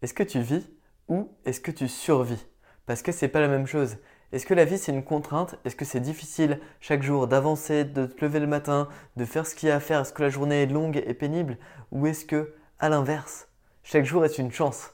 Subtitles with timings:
[0.00, 0.70] Est-ce que tu vis
[1.08, 2.46] ou est-ce que tu survis?
[2.86, 3.96] Parce que c'est pas la même chose.
[4.30, 5.56] Est-ce que la vie c'est une contrainte?
[5.64, 9.56] Est-ce que c'est difficile chaque jour d'avancer, de te lever le matin, de faire ce
[9.56, 11.58] qu'il y a à faire Est-ce que la journée est longue et pénible?
[11.90, 13.48] Ou est-ce que, à l'inverse,
[13.82, 14.92] chaque jour est une chance?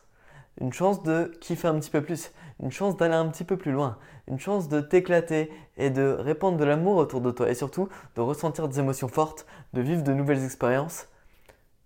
[0.58, 2.32] Une chance de kiffer un petit peu plus,
[2.62, 6.56] une chance d'aller un petit peu plus loin, une chance de t'éclater et de répandre
[6.56, 9.44] de l'amour autour de toi et surtout de ressentir des émotions fortes,
[9.74, 11.08] de vivre de nouvelles expériences.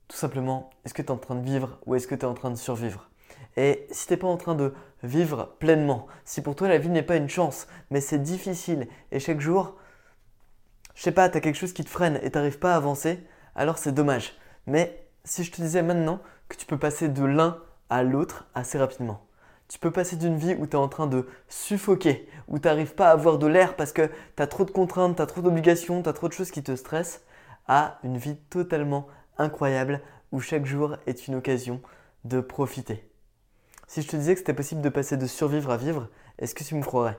[0.07, 2.29] Tout simplement, est-ce que tu es en train de vivre ou est-ce que tu es
[2.29, 3.08] en train de survivre?
[3.59, 4.73] Et si tu n'es pas en train de
[5.03, 9.19] vivre pleinement, si pour toi la vie n'est pas une chance, mais c'est difficile et
[9.19, 9.75] chaque jour,
[10.95, 12.77] je sais pas, tu as quelque chose qui te freine et tu n'arrives pas à
[12.77, 13.19] avancer,
[13.57, 14.39] alors c'est dommage.
[14.69, 17.59] Mais si je te disais maintenant que tu peux passer de l'un
[17.91, 19.27] à l'autre assez rapidement,
[19.67, 23.09] tu peux passer d'une vie où tu es en train de suffoquer, où tu pas
[23.09, 26.01] à avoir de l'air parce que tu as trop de contraintes, tu as trop d'obligations,
[26.01, 27.25] tu as trop de choses qui te stressent,
[27.67, 30.01] à une vie totalement incroyable
[30.31, 31.83] où chaque jour est une occasion
[32.23, 33.08] de profiter.
[33.89, 36.63] Si je te disais que c'était possible de passer de survivre à vivre, est-ce que
[36.63, 37.19] tu me croirais?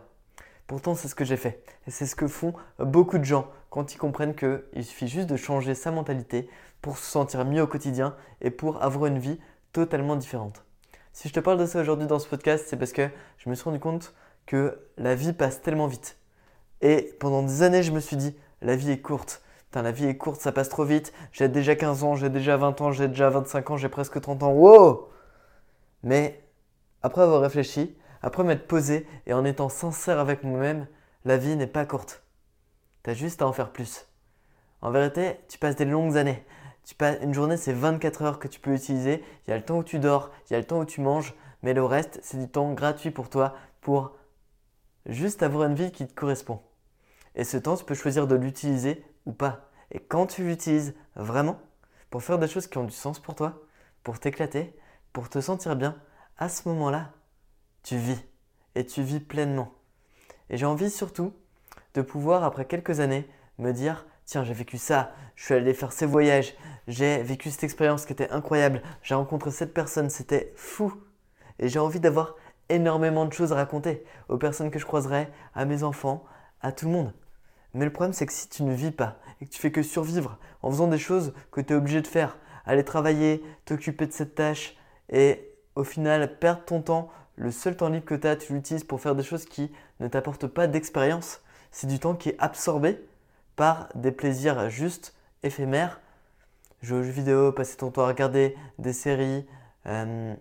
[0.67, 1.63] Pourtant, c'est ce que j'ai fait.
[1.87, 5.35] Et c'est ce que font beaucoup de gens quand ils comprennent qu'il suffit juste de
[5.35, 6.47] changer sa mentalité
[6.83, 9.39] pour se sentir mieux au quotidien et pour avoir une vie
[9.73, 10.63] totalement différente.
[11.11, 13.55] Si je te parle de ça aujourd'hui dans ce podcast, c'est parce que je me
[13.55, 14.13] suis rendu compte
[14.45, 16.17] que la vie passe tellement vite.
[16.81, 19.41] Et pendant des années, je me suis dit, la vie est courte.
[19.65, 21.13] Putain, la vie est courte, ça passe trop vite.
[21.31, 24.43] J'ai déjà 15 ans, j'ai déjà 20 ans, j'ai déjà 25 ans, j'ai presque 30
[24.43, 24.51] ans.
[24.51, 25.09] Wow
[26.03, 26.43] Mais
[27.01, 30.87] après avoir réfléchi, après m'être posé et en étant sincère avec moi-même,
[31.25, 32.23] la vie n'est pas courte.
[33.03, 34.07] T'as juste à en faire plus.
[34.81, 36.43] En vérité, tu passes des longues années.
[36.83, 39.23] Tu passes, une journée, c'est 24 heures que tu peux utiliser.
[39.45, 41.01] Il y a le temps où tu dors, il y a le temps où tu
[41.01, 44.15] manges, mais le reste, c'est du temps gratuit pour toi pour
[45.05, 46.61] juste avoir une vie qui te correspond.
[47.35, 49.69] Et ce temps, tu peux choisir de l'utiliser ou pas.
[49.91, 51.59] Et quand tu l'utilises vraiment
[52.09, 53.61] pour faire des choses qui ont du sens pour toi,
[54.03, 54.75] pour t'éclater,
[55.13, 55.95] pour te sentir bien,
[56.39, 57.11] à ce moment-là,
[57.83, 58.19] tu vis.
[58.75, 59.73] Et tu vis pleinement.
[60.49, 61.33] Et j'ai envie surtout
[61.93, 65.91] de pouvoir, après quelques années, me dire, tiens, j'ai vécu ça, je suis allé faire
[65.91, 66.55] ces voyages,
[66.87, 70.93] j'ai vécu cette expérience qui était incroyable, j'ai rencontré cette personne, c'était fou.
[71.59, 72.35] Et j'ai envie d'avoir
[72.69, 76.23] énormément de choses à raconter aux personnes que je croiserai, à mes enfants,
[76.61, 77.13] à tout le monde.
[77.73, 79.83] Mais le problème, c'est que si tu ne vis pas et que tu fais que
[79.83, 84.13] survivre en faisant des choses que tu es obligé de faire, aller travailler, t'occuper de
[84.13, 84.77] cette tâche
[85.09, 85.48] et
[85.79, 88.99] au final perdre ton temps, le seul temps libre que tu as, tu l'utilises pour
[88.99, 91.41] faire des choses qui ne t'apportent pas d'expérience,
[91.71, 92.99] c'est du temps qui est absorbé
[93.55, 96.01] par des plaisirs juste éphémères.
[96.81, 99.45] Jouer vidéo, passer ton temps à regarder des séries,
[99.85, 100.35] euh,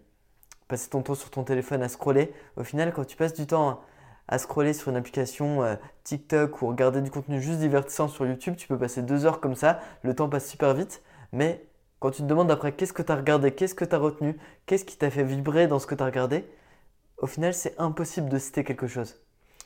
[0.66, 2.32] passer ton temps sur ton téléphone à scroller.
[2.56, 3.80] Au final, quand tu passes du temps
[4.26, 8.56] à scroller sur une application euh, TikTok ou regarder du contenu juste divertissant sur YouTube,
[8.56, 11.64] tu peux passer deux heures comme ça, le temps passe super vite, mais
[12.00, 14.36] quand tu te demandes après qu'est-ce que tu as regardé, qu'est-ce que tu as retenu,
[14.66, 16.44] qu'est-ce qui t'a fait vibrer dans ce que tu as regardé,
[17.18, 19.20] au final c'est impossible de citer quelque chose.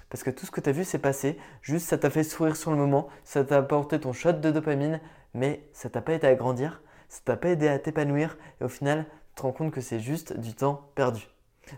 [0.08, 2.56] Parce que tout ce que tu as vu s'est passé, juste ça t'a fait sourire
[2.56, 5.00] sur le moment, ça t'a apporté ton shot de dopamine,
[5.34, 8.68] mais ça t'a pas aidé à grandir, ça t'a pas aidé à t'épanouir, et au
[8.68, 11.28] final tu te rends compte que c'est juste du temps perdu.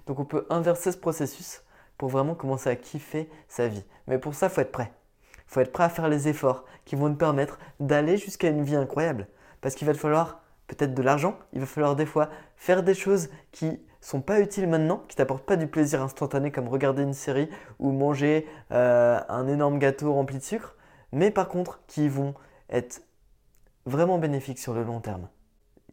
[0.06, 1.62] Donc on peut inverser ce processus
[1.98, 3.84] pour vraiment commencer à kiffer sa vie.
[4.06, 4.92] Mais pour ça, il faut être prêt.
[5.36, 8.64] Il faut être prêt à faire les efforts qui vont te permettre d'aller jusqu'à une
[8.64, 9.28] vie incroyable.
[9.60, 12.94] Parce qu'il va te falloir peut-être de l'argent, il va falloir des fois faire des
[12.94, 17.14] choses qui sont pas utiles maintenant, qui t'apportent pas du plaisir instantané comme regarder une
[17.14, 17.48] série
[17.78, 20.76] ou manger euh, un énorme gâteau rempli de sucre,
[21.12, 22.34] mais par contre qui vont
[22.68, 23.02] être
[23.86, 25.28] vraiment bénéfiques sur le long terme.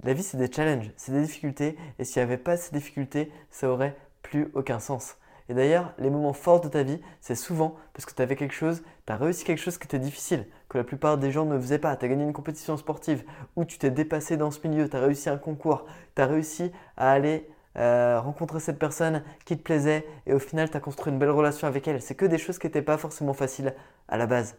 [0.03, 3.31] La vie, c'est des challenges, c'est des difficultés, et s'il n'y avait pas ces difficultés,
[3.51, 5.17] ça aurait plus aucun sens.
[5.51, 8.53] Et d'ailleurs, les moments forts de ta vie, c'est souvent parce que tu avais quelque
[8.53, 11.59] chose, tu as réussi quelque chose qui était difficile, que la plupart des gens ne
[11.59, 11.93] faisaient pas.
[11.97, 13.25] Tu as gagné une compétition sportive,
[13.57, 15.85] ou tu t'es dépassé dans ce milieu, tu as réussi un concours,
[16.15, 20.71] tu as réussi à aller euh, rencontrer cette personne qui te plaisait, et au final,
[20.71, 22.01] tu as construit une belle relation avec elle.
[22.01, 23.75] C'est que des choses qui n'étaient pas forcément faciles
[24.07, 24.55] à la base.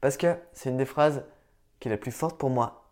[0.00, 1.24] Parce que c'est une des phrases
[1.80, 2.84] qui est la plus forte pour moi.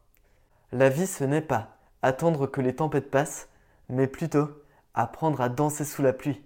[0.72, 3.48] La vie, ce n'est pas attendre que les tempêtes passent,
[3.88, 4.48] mais plutôt
[4.94, 6.42] apprendre à danser sous la pluie.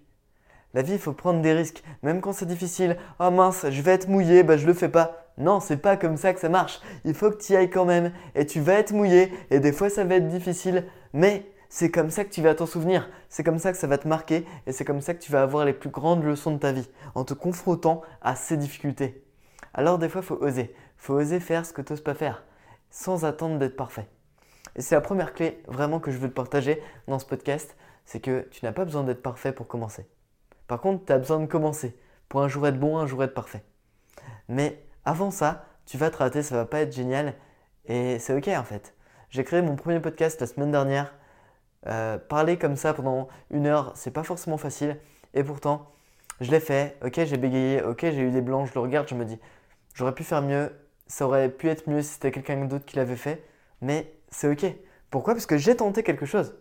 [0.74, 2.96] La vie, il faut prendre des risques, même quand c'est difficile.
[3.20, 5.26] Oh mince, je vais être mouillé, bah je le fais pas.
[5.38, 6.80] Non, c'est pas comme ça que ça marche.
[7.04, 8.12] Il faut que tu y ailles quand même.
[8.34, 10.86] Et tu vas être mouillé, et des fois ça va être difficile.
[11.12, 13.10] Mais c'est comme ça que tu vas t'en souvenir.
[13.28, 14.46] C'est comme ça que ça va te marquer.
[14.66, 16.88] Et c'est comme ça que tu vas avoir les plus grandes leçons de ta vie,
[17.14, 19.24] en te confrontant à ces difficultés.
[19.74, 20.74] Alors des fois, il faut oser.
[20.96, 22.44] Faut oser faire ce que tu n'oses pas faire,
[22.90, 24.06] sans attendre d'être parfait.
[24.76, 28.20] Et c'est la première clé vraiment que je veux te partager dans ce podcast, c'est
[28.20, 30.06] que tu n'as pas besoin d'être parfait pour commencer.
[30.72, 31.94] Par contre, tu as besoin de commencer
[32.30, 33.62] pour un jour être bon, un jour être parfait.
[34.48, 37.34] Mais avant ça, tu vas te rater, ça va pas être génial
[37.84, 38.94] et c'est ok en fait.
[39.28, 41.12] J'ai créé mon premier podcast la semaine dernière.
[41.88, 44.96] Euh, parler comme ça pendant une heure, c'est pas forcément facile.
[45.34, 45.92] Et pourtant,
[46.40, 46.96] je l'ai fait.
[47.04, 47.82] Ok, j'ai bégayé.
[47.82, 48.66] Ok, j'ai eu des blancs.
[48.66, 49.38] Je le regarde, je me dis,
[49.92, 50.72] j'aurais pu faire mieux.
[51.06, 53.44] Ça aurait pu être mieux si c'était quelqu'un d'autre qui l'avait fait.
[53.82, 54.74] Mais c'est ok.
[55.10, 55.34] Pourquoi?
[55.34, 56.54] Parce que j'ai tenté quelque chose.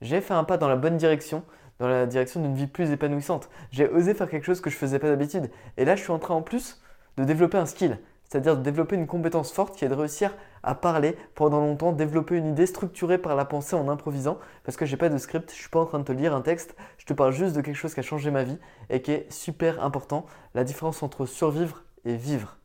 [0.00, 1.42] J'ai fait un pas dans la bonne direction,
[1.78, 3.48] dans la direction d'une vie plus épanouissante.
[3.70, 5.50] J'ai osé faire quelque chose que je faisais pas d'habitude.
[5.76, 6.80] Et là, je suis en train en plus
[7.16, 7.98] de développer un skill
[8.28, 12.36] c'est-à-dire de développer une compétence forte qui est de réussir à parler pendant longtemps, développer
[12.36, 15.56] une idée structurée par la pensée en improvisant, parce que j'ai pas de script, je
[15.56, 17.76] suis pas en train de te lire un texte, je te parle juste de quelque
[17.76, 18.58] chose qui a changé ma vie
[18.90, 22.58] et qui est super important, la différence entre survivre et vivre.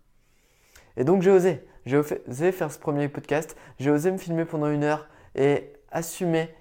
[0.97, 4.69] Et donc j'ai osé, j'ai osé faire ce premier podcast, j'ai osé me filmer pendant
[4.69, 6.53] une heure et assumer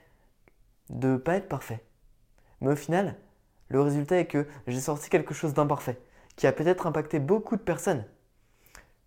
[0.90, 1.82] de ne pas être parfait.
[2.62, 3.16] Mais au final,
[3.68, 6.00] le résultat est que j'ai sorti quelque chose d'imparfait,
[6.36, 8.06] qui a peut-être impacté beaucoup de personnes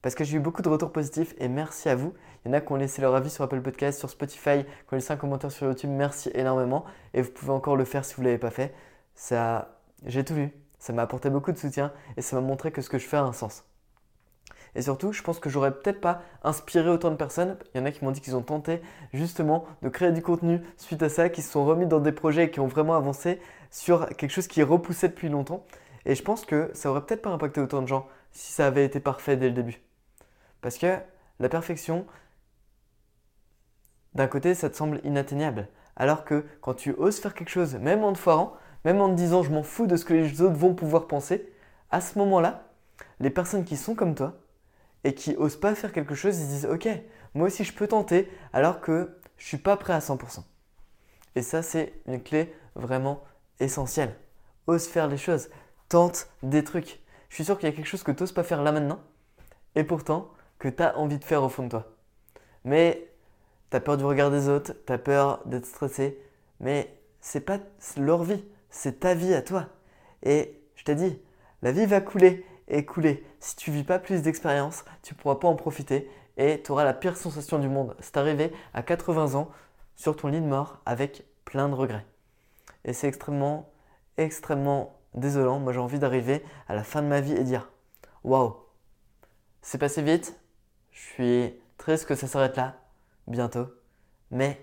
[0.05, 2.13] parce que j'ai eu beaucoup de retours positifs et merci à vous.
[2.45, 4.93] Il y en a qui ont laissé leur avis sur Apple Podcast, sur Spotify, qui
[4.93, 5.89] ont laissé un commentaire sur YouTube.
[5.89, 6.85] Merci énormément
[7.15, 8.71] et vous pouvez encore le faire si vous ne l'avez pas fait.
[9.15, 10.51] Ça, j'ai tout lu.
[10.77, 13.17] Ça m'a apporté beaucoup de soutien et ça m'a montré que ce que je fais
[13.17, 13.63] a un sens.
[14.75, 17.57] Et surtout, je pense que j'aurais peut-être pas inspiré autant de personnes.
[17.73, 18.81] Il y en a qui m'ont dit qu'ils ont tenté
[19.13, 22.45] justement de créer du contenu suite à ça, qui se sont remis dans des projets
[22.45, 23.39] et qui ont vraiment avancé
[23.71, 25.65] sur quelque chose qui est repoussé depuis longtemps.
[26.05, 28.85] Et je pense que ça aurait peut-être pas impacté autant de gens si ça avait
[28.85, 29.81] été parfait dès le début.
[30.61, 30.97] Parce que
[31.39, 32.05] la perfection,
[34.13, 35.69] d'un côté, ça te semble inatteignable.
[35.95, 39.15] Alors que quand tu oses faire quelque chose, même en te foirant, même en te
[39.15, 41.49] disant je m'en fous de ce que les autres vont pouvoir penser,
[41.91, 42.63] à ce moment-là,
[43.21, 44.35] les personnes qui sont comme toi
[45.05, 46.89] et qui osent pas faire quelque chose, ils disent ok,
[47.35, 50.43] moi aussi je peux tenter alors que je suis pas prêt à 100%.
[51.35, 53.23] Et ça, c'est une clé vraiment
[53.59, 54.15] essentielle.
[54.67, 55.49] Ose faire les choses,
[55.89, 56.99] tente des trucs.
[57.29, 58.99] Je suis sûr qu'il y a quelque chose que tu n'oses pas faire là maintenant,
[59.75, 61.85] et pourtant, que tu as envie de faire au fond de toi.
[62.63, 63.07] Mais
[63.69, 66.19] tu as peur du regard des autres, tu as peur d'être stressé,
[66.59, 67.59] mais c'est pas
[67.97, 69.67] leur vie, c'est ta vie à toi.
[70.23, 71.21] Et je t'ai dit,
[71.61, 73.25] la vie va couler et couler.
[73.39, 76.93] Si tu vis pas plus d'expérience, tu pourras pas en profiter et tu auras la
[76.93, 77.95] pire sensation du monde.
[77.99, 79.49] C'est arrivé à 80 ans
[79.95, 82.05] sur ton lit de mort avec plein de regrets.
[82.83, 83.71] Et c'est extrêmement,
[84.17, 85.59] extrêmement désolant.
[85.59, 87.71] Moi j'ai envie d'arriver à la fin de ma vie et dire
[88.23, 88.55] Waouh,
[89.61, 90.39] c'est passé vite,
[90.91, 92.77] je suis triste que ça s'arrête là,
[93.27, 93.67] bientôt.
[94.31, 94.59] Mais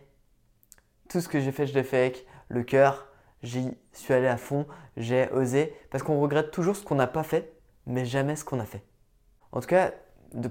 [1.08, 3.08] tout ce que j'ai fait, je l'ai fait avec le cœur.
[3.42, 4.66] J'y suis allé à fond,
[4.96, 5.74] j'ai osé.
[5.90, 7.52] Parce qu'on regrette toujours ce qu'on n'a pas fait,
[7.86, 8.84] mais jamais ce qu'on a fait.
[9.52, 9.92] En tout cas,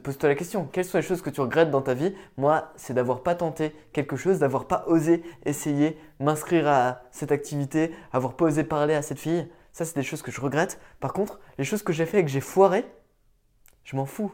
[0.04, 2.16] pose-toi la question, quelles sont les choses que tu regrettes dans ta vie?
[2.38, 7.94] Moi, c'est d'avoir pas tenté quelque chose, d'avoir pas osé essayer, m'inscrire à cette activité,
[8.14, 9.50] avoir pas osé parler à cette fille.
[9.74, 10.80] Ça, c'est des choses que je regrette.
[11.00, 12.86] Par contre, les choses que j'ai fait et que j'ai foiré,
[13.84, 14.32] je m'en fous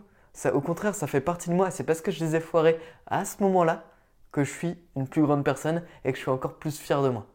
[0.54, 1.72] au contraire, ça fait partie de moi.
[1.72, 3.84] C'est parce que je les ai foirés à ce moment-là
[4.32, 7.10] que je suis une plus grande personne et que je suis encore plus fier de
[7.10, 7.26] moi.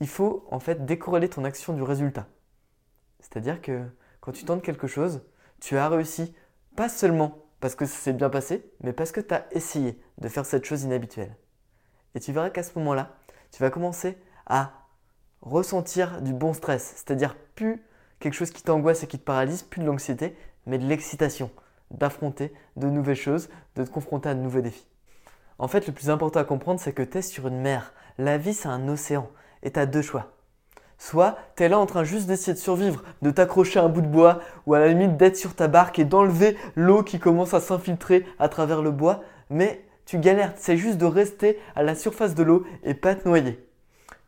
[0.00, 2.26] Il faut en fait décorréler ton action du résultat.
[3.20, 3.86] C'est-à-dire que
[4.20, 5.22] quand tu tentes quelque chose,
[5.60, 6.34] tu as réussi
[6.76, 10.28] pas seulement parce que ça s'est bien passé, mais parce que tu as essayé de
[10.28, 11.36] faire cette chose inhabituelle.
[12.14, 13.16] Et tu verras qu'à ce moment-là,
[13.52, 14.72] tu vas commencer à
[15.42, 17.82] ressentir du bon stress, c'est-à-dire plus
[18.18, 20.36] quelque chose qui t'angoisse et qui te paralyse, plus de l'anxiété,
[20.66, 21.50] mais de l'excitation,
[21.90, 24.86] d'affronter de nouvelles choses, de te confronter à de nouveaux défis.
[25.58, 27.92] En fait, le plus important à comprendre, c'est que tu es sur une mer.
[28.16, 29.30] La vie, c'est un océan.
[29.62, 30.32] Et tu as deux choix.
[31.00, 34.02] Soit tu es là en train juste d'essayer de survivre, de t'accrocher à un bout
[34.02, 37.54] de bois, ou à la limite d'être sur ta barque et d'enlever l'eau qui commence
[37.54, 41.94] à s'infiltrer à travers le bois, mais tu galères, c'est juste de rester à la
[41.94, 43.66] surface de l'eau et pas te noyer.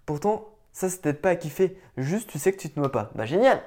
[0.07, 3.11] Pourtant, ça c'est peut-être pas à kiffer, juste tu sais que tu te noies pas.
[3.15, 3.61] Bah génial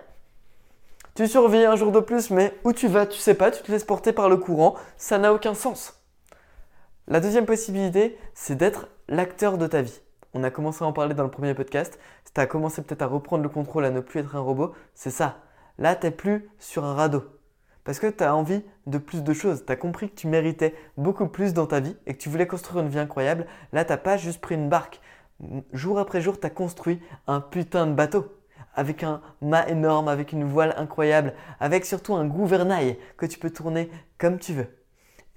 [1.14, 3.72] tu survis un jour de plus, mais où tu vas, tu sais pas, tu te
[3.72, 6.02] laisses porter par le courant, ça n'a aucun sens.
[7.08, 10.02] La deuxième possibilité, c'est d'être l'acteur de ta vie.
[10.38, 11.98] On a commencé à en parler dans le premier podcast.
[12.34, 14.74] Tu as commencé peut-être à reprendre le contrôle, à ne plus être un robot.
[14.94, 15.38] C'est ça.
[15.78, 17.24] Là, tu n'es plus sur un radeau.
[17.86, 19.66] Parce que tu as envie de plus de choses.
[19.66, 22.48] Tu as compris que tu méritais beaucoup plus dans ta vie et que tu voulais
[22.48, 23.46] construire une vie incroyable.
[23.72, 25.00] Là, tu n'as pas juste pris une barque.
[25.72, 28.26] Jour après jour, tu as construit un putain de bateau
[28.74, 33.52] avec un mât énorme, avec une voile incroyable, avec surtout un gouvernail que tu peux
[33.52, 34.68] tourner comme tu veux.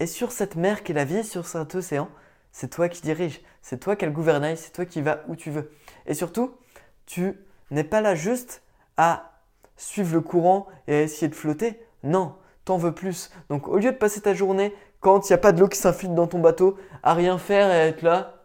[0.00, 2.08] Et sur cette mer qu'est la vie, sur cet océan,
[2.52, 5.36] c'est toi qui diriges, c'est toi qui as le gouvernail, c'est toi qui vas où
[5.36, 5.70] tu veux.
[6.06, 6.54] Et surtout,
[7.06, 7.38] tu
[7.70, 8.62] n'es pas là juste
[8.96, 9.32] à
[9.76, 11.80] suivre le courant et à essayer de flotter.
[12.02, 13.30] Non, t'en veux plus.
[13.48, 15.78] Donc au lieu de passer ta journée quand il n'y a pas de l'eau qui
[15.78, 18.44] s'infiltre dans ton bateau, à rien faire et à être là,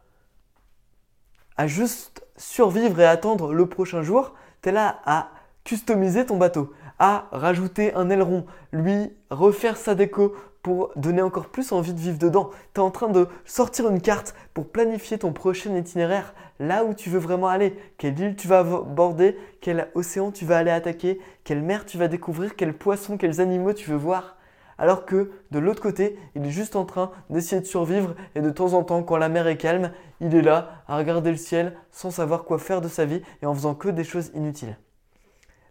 [1.58, 5.30] à juste survivre et attendre le prochain jour, tu es là à
[5.64, 11.72] customiser ton bateau, à rajouter un aileron, lui refaire sa déco pour donner encore plus
[11.74, 12.50] envie de vivre dedans.
[12.74, 16.94] Tu es en train de sortir une carte pour planifier ton prochain itinéraire, là où
[16.94, 21.20] tu veux vraiment aller, quelle île tu vas aborder, quel océan tu vas aller attaquer,
[21.44, 24.38] quelle mer tu vas découvrir, quels poissons, quels animaux tu veux voir.
[24.78, 28.50] Alors que de l'autre côté, il est juste en train d'essayer de survivre et de
[28.50, 29.92] temps en temps, quand la mer est calme,
[30.22, 33.46] il est là à regarder le ciel sans savoir quoi faire de sa vie et
[33.46, 34.78] en faisant que des choses inutiles.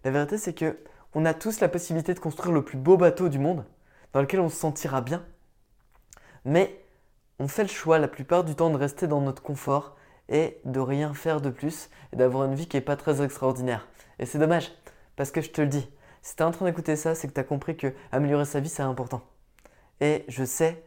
[0.05, 0.77] La vérité, c'est que
[1.15, 3.65] on a tous la possibilité de construire le plus beau bateau du monde,
[4.13, 5.25] dans lequel on se sentira bien.
[6.45, 6.85] Mais
[7.39, 9.97] on fait le choix la plupart du temps de rester dans notre confort
[10.29, 13.89] et de rien faire de plus et d'avoir une vie qui n'est pas très extraordinaire.
[14.19, 14.73] Et c'est dommage,
[15.17, 15.89] parce que je te le dis,
[16.23, 18.61] si tu es en train d'écouter ça, c'est que tu as compris que améliorer sa
[18.61, 19.23] vie, c'est important.
[20.01, 20.83] Et je sais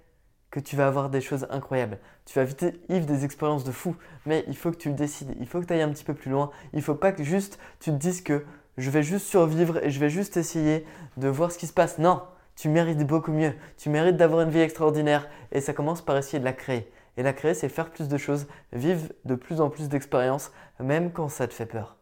[0.51, 1.99] que tu vas avoir des choses incroyables.
[2.25, 5.47] Tu vas vivre des expériences de fou, mais il faut que tu le décides, il
[5.47, 6.51] faut que tu ailles un petit peu plus loin.
[6.73, 8.45] Il faut pas que juste tu te dises que
[8.77, 10.85] je vais juste survivre et je vais juste essayer
[11.17, 11.97] de voir ce qui se passe.
[11.97, 12.21] Non,
[12.55, 13.53] tu mérites beaucoup mieux.
[13.77, 16.91] Tu mérites d'avoir une vie extraordinaire et ça commence par essayer de la créer.
[17.17, 21.11] Et la créer, c'est faire plus de choses, vivre de plus en plus d'expériences, même
[21.11, 21.97] quand ça te fait peur.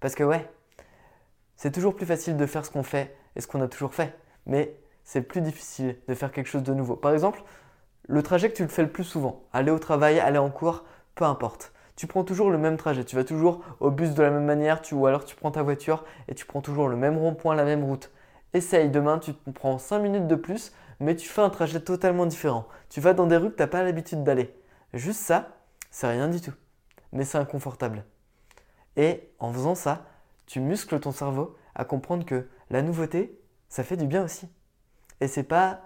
[0.00, 0.48] Parce que ouais,
[1.56, 4.16] c'est toujours plus facile de faire ce qu'on fait et ce qu'on a toujours fait,
[4.46, 6.94] mais c'est plus difficile de faire quelque chose de nouveau.
[6.94, 7.42] Par exemple,
[8.06, 10.84] le trajet que tu le fais le plus souvent, aller au travail, aller en cours,
[11.14, 13.04] peu importe tu prends toujours le même trajet.
[13.04, 16.04] Tu vas toujours au bus de la même manière, ou alors tu prends ta voiture
[16.28, 18.10] et tu prends toujours le même rond-point, la même route.
[18.54, 22.66] Essaye, demain tu prends 5 minutes de plus, mais tu fais un trajet totalement différent.
[22.88, 24.54] Tu vas dans des rues que tu n'as pas l'habitude d'aller.
[24.94, 25.48] Juste ça,
[25.90, 26.54] c'est rien du tout.
[27.12, 28.04] Mais c'est inconfortable.
[28.96, 30.06] Et en faisant ça,
[30.46, 34.48] tu muscles ton cerveau à comprendre que la nouveauté, ça fait du bien aussi.
[35.20, 35.80] Et c'est pas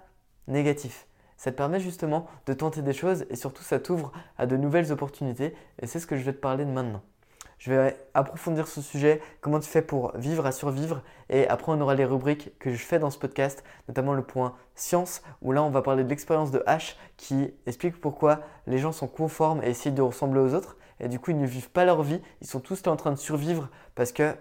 [0.47, 1.09] négatif
[1.39, 4.93] ça te permet justement de tenter des choses et surtout ça t'ouvre à de nouvelles
[4.93, 7.01] opportunités et c'est ce que je vais te parler de maintenant.
[7.59, 11.03] Je vais approfondir ce sujet, comment tu fais pour vivre à survivre?
[11.29, 14.55] Et après on aura les rubriques que je fais dans ce podcast, notamment le point
[14.77, 18.93] science où là on va parler de l'expérience de H qui explique pourquoi les gens
[18.93, 20.77] sont conformes et essayent de ressembler aux autres.
[21.01, 23.17] Et du coup ils ne vivent pas leur vie, ils sont tous en train de
[23.17, 24.37] survivre parce que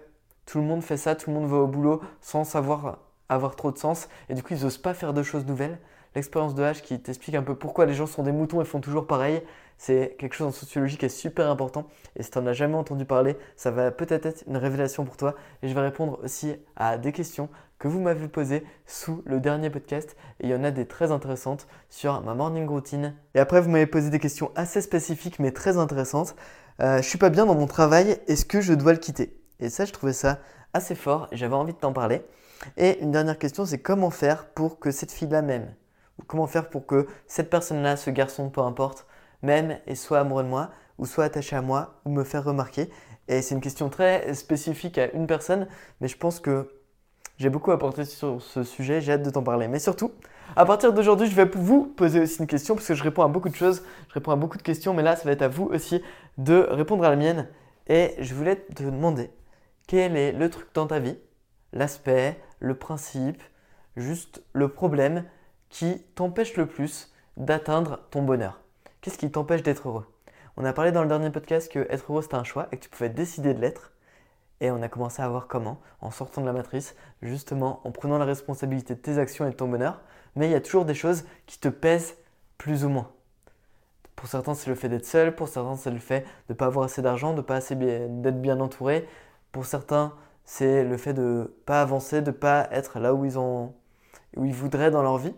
[0.46, 2.98] tout le monde fait ça, tout le monde va au boulot sans savoir
[3.28, 4.08] avoir trop de sens.
[4.28, 5.80] Et du coup ils n'osent pas faire de choses nouvelles
[6.14, 8.80] l'expérience de H qui t'explique un peu pourquoi les gens sont des moutons et font
[8.80, 9.42] toujours pareil.
[9.76, 11.86] C'est quelque chose en sociologie qui est super important.
[12.16, 15.16] Et si tu n'en as jamais entendu parler, ça va peut-être être une révélation pour
[15.16, 15.34] toi.
[15.62, 17.48] Et je vais répondre aussi à des questions
[17.78, 20.16] que vous m'avez posées sous le dernier podcast.
[20.40, 23.14] Et il y en a des très intéressantes sur ma morning routine.
[23.34, 26.34] Et après, vous m'avez posé des questions assez spécifiques mais très intéressantes.
[26.80, 29.36] Euh, je suis pas bien dans mon travail, est-ce que je dois le quitter?
[29.60, 30.38] Et ça, je trouvais ça
[30.72, 32.22] assez fort et j'avais envie de t'en parler.
[32.76, 35.74] Et une dernière question, c'est comment faire pour que cette fille-là m'aime?
[36.26, 39.06] Comment faire pour que cette personne-là, ce garçon, peu importe,
[39.42, 42.90] m'aime et soit amoureux de moi, ou soit attaché à moi, ou me faire remarquer.
[43.28, 45.68] Et c'est une question très spécifique à une personne,
[46.00, 46.68] mais je pense que
[47.36, 49.68] j'ai beaucoup apporté sur ce sujet, j'ai hâte de t'en parler.
[49.68, 50.12] Mais surtout,
[50.56, 53.28] à partir d'aujourd'hui, je vais vous poser aussi une question, parce que je réponds à
[53.28, 55.48] beaucoup de choses, je réponds à beaucoup de questions, mais là, ça va être à
[55.48, 56.02] vous aussi
[56.36, 57.48] de répondre à la mienne.
[57.86, 59.30] Et je voulais te demander,
[59.86, 61.16] quel est le truc dans ta vie,
[61.72, 63.42] l'aspect, le principe,
[63.96, 65.24] juste le problème
[65.68, 68.60] qui t'empêche le plus d'atteindre ton bonheur
[69.00, 70.06] Qu'est-ce qui t'empêche d'être heureux?
[70.56, 72.82] On a parlé dans le dernier podcast que être heureux c'était un choix et que
[72.82, 73.92] tu pouvais décider de l'être.
[74.60, 78.18] Et on a commencé à voir comment, en sortant de la matrice, justement en prenant
[78.18, 80.00] la responsabilité de tes actions et de ton bonheur.
[80.34, 82.16] Mais il y a toujours des choses qui te pèsent
[82.56, 83.08] plus ou moins.
[84.16, 85.36] Pour certains, c'est le fait d'être seul.
[85.36, 88.42] Pour certains, c'est le fait de ne pas avoir assez d'argent, de pas assez d'être
[88.42, 89.08] bien entouré.
[89.52, 90.12] Pour certains,
[90.44, 93.74] c'est le fait de ne pas avancer, de ne pas être là où ils, ont,
[94.36, 95.34] où ils voudraient dans leur vie.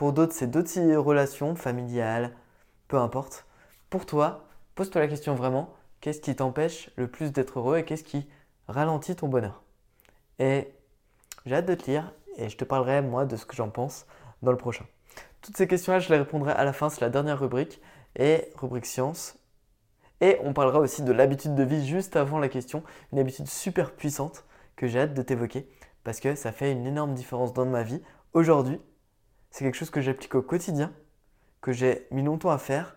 [0.00, 2.34] Pour d'autres, c'est d'autres relations familiales,
[2.88, 3.44] peu importe.
[3.90, 8.02] Pour toi, pose-toi la question vraiment, qu'est-ce qui t'empêche le plus d'être heureux et qu'est-ce
[8.02, 8.26] qui
[8.66, 9.62] ralentit ton bonheur?
[10.38, 10.72] Et
[11.44, 14.06] j'ai hâte de te lire et je te parlerai moi de ce que j'en pense
[14.40, 14.86] dans le prochain.
[15.42, 17.78] Toutes ces questions-là, je les répondrai à la fin, c'est la dernière rubrique
[18.16, 19.36] et rubrique science.
[20.22, 23.92] Et on parlera aussi de l'habitude de vie juste avant la question, une habitude super
[23.92, 25.68] puissante que j'ai hâte de t'évoquer
[26.04, 28.00] parce que ça fait une énorme différence dans ma vie
[28.32, 28.80] aujourd'hui
[29.50, 30.92] c'est quelque chose que j'applique au quotidien,
[31.60, 32.96] que j'ai mis longtemps à faire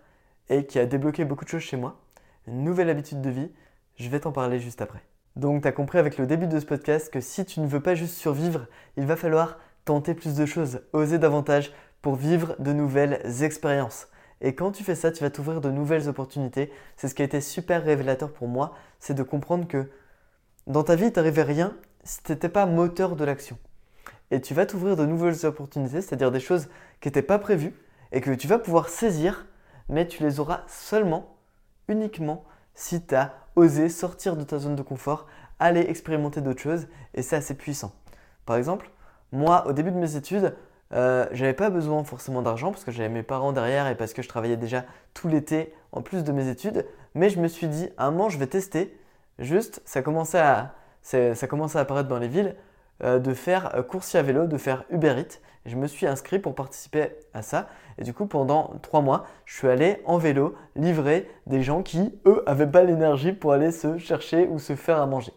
[0.49, 1.99] et qui a débloqué beaucoup de choses chez moi.
[2.47, 3.51] Une nouvelle habitude de vie,
[3.95, 5.03] je vais t'en parler juste après.
[5.35, 7.81] Donc tu as compris avec le début de ce podcast que si tu ne veux
[7.81, 8.67] pas juste survivre,
[8.97, 14.07] il va falloir tenter plus de choses, oser davantage pour vivre de nouvelles expériences.
[14.41, 16.71] Et quand tu fais ça, tu vas t'ouvrir de nouvelles opportunités.
[16.97, 19.89] C'est ce qui a été super révélateur pour moi, c'est de comprendre que
[20.67, 23.57] dans ta vie, il t'arrivait rien si tu n'étais pas moteur de l'action
[24.33, 26.67] et tu vas t'ouvrir de nouvelles opportunités, c'est-à-dire des choses
[26.99, 27.73] qui n'étaient pas prévues
[28.11, 29.45] et que tu vas pouvoir saisir,
[29.89, 31.37] mais tu les auras seulement,
[31.87, 35.27] uniquement, si tu as osé sortir de ta zone de confort,
[35.59, 37.91] aller expérimenter d'autres choses et c'est assez puissant.
[38.45, 38.89] Par exemple,
[39.31, 40.55] moi, au début de mes études,
[40.93, 44.21] Euh, j'avais pas besoin forcément d'argent parce que j'avais mes parents derrière et parce que
[44.21, 44.85] je travaillais déjà
[45.15, 46.85] tout l'été en plus de mes études.
[47.15, 48.95] Mais je me suis dit, à un moment, je vais tester.
[49.39, 52.55] Juste, ça commençait à, ça commençait à apparaître dans les villes
[53.03, 55.39] de faire euh, coursier à vélo, de faire Uber Eats.
[55.65, 57.67] je me suis inscrit pour participer à ça.
[57.97, 62.17] Et du coup, pendant trois mois, je suis allé en vélo livrer des gens qui,
[62.25, 65.33] eux, n'avaient pas l'énergie pour aller se chercher ou se faire à manger.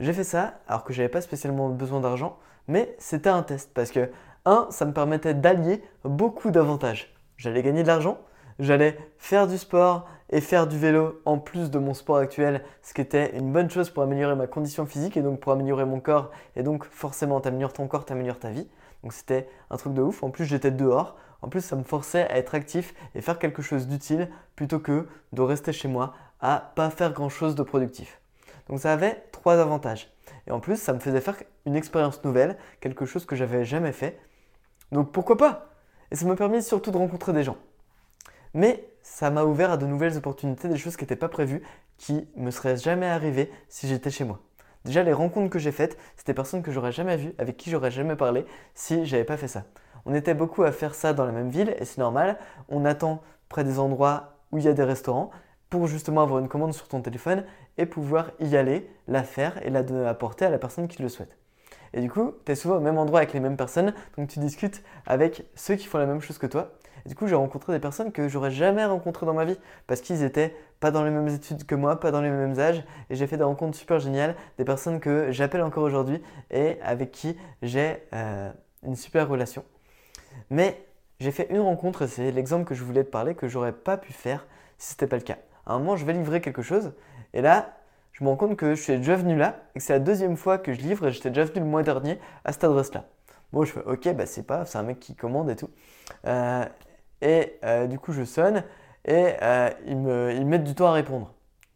[0.00, 3.90] J'ai fait ça alors que j'avais pas spécialement besoin d'argent, mais c'était un test parce
[3.90, 4.10] que,
[4.44, 7.14] un, ça me permettait d'allier beaucoup d'avantages.
[7.36, 8.18] J'allais gagner de l'argent,
[8.58, 12.94] j'allais faire du sport et faire du vélo en plus de mon sport actuel, ce
[12.94, 16.00] qui était une bonne chose pour améliorer ma condition physique et donc pour améliorer mon
[16.00, 16.30] corps.
[16.56, 18.68] Et donc forcément, t'améliores ton corps, t'améliores ta vie.
[19.02, 20.22] Donc c'était un truc de ouf.
[20.22, 21.16] En plus, j'étais dehors.
[21.42, 25.06] En plus, ça me forçait à être actif et faire quelque chose d'utile plutôt que
[25.32, 28.20] de rester chez moi à pas faire grand chose de productif.
[28.68, 30.10] Donc ça avait trois avantages.
[30.46, 33.92] Et en plus, ça me faisait faire une expérience nouvelle, quelque chose que j'avais jamais
[33.92, 34.18] fait.
[34.90, 35.68] Donc pourquoi pas?
[36.10, 37.56] Et ça m'a permis surtout de rencontrer des gens.
[38.54, 41.62] Mais ça m'a ouvert à de nouvelles opportunités, des choses qui n'étaient pas prévues,
[41.98, 44.40] qui me seraient jamais arrivées si j'étais chez moi.
[44.84, 47.70] Déjà, les rencontres que j'ai faites, c'était des personnes que j'aurais jamais vues, avec qui
[47.70, 48.44] j'aurais jamais parlé
[48.74, 49.64] si j'avais pas fait ça.
[50.06, 52.38] On était beaucoup à faire ça dans la même ville et c'est normal.
[52.68, 55.30] On attend près des endroits où il y a des restaurants
[55.70, 57.44] pour justement avoir une commande sur ton téléphone
[57.78, 61.36] et pouvoir y aller, la faire et la apporter à la personne qui le souhaite.
[61.94, 64.38] Et du coup, tu es souvent au même endroit avec les mêmes personnes, donc tu
[64.40, 66.72] discutes avec ceux qui font la même chose que toi
[67.06, 70.22] du coup, j'ai rencontré des personnes que j'aurais jamais rencontrées dans ma vie parce qu'ils
[70.22, 72.82] étaient pas dans les mêmes études que moi, pas dans les mêmes âges.
[73.10, 77.10] Et j'ai fait des rencontres super géniales, des personnes que j'appelle encore aujourd'hui et avec
[77.10, 78.50] qui j'ai euh,
[78.84, 79.64] une super relation.
[80.50, 80.82] Mais
[81.20, 83.96] j'ai fait une rencontre et c'est l'exemple que je voulais te parler que j'aurais pas
[83.96, 84.46] pu faire
[84.78, 85.38] si c'était pas le cas.
[85.66, 86.92] À un moment, je vais livrer quelque chose
[87.34, 87.76] et là,
[88.12, 90.36] je me rends compte que je suis déjà venu là et que c'est la deuxième
[90.36, 93.04] fois que je livre et j'étais déjà venu le mois dernier à cette adresse-là.
[93.52, 95.70] Bon, je fais ok, bah c'est pas, c'est un mec qui commande et tout.
[96.26, 96.64] Euh,
[97.20, 98.62] et euh, du coup, je sonne
[99.04, 101.32] et euh, ils, me, ils mettent du temps à répondre.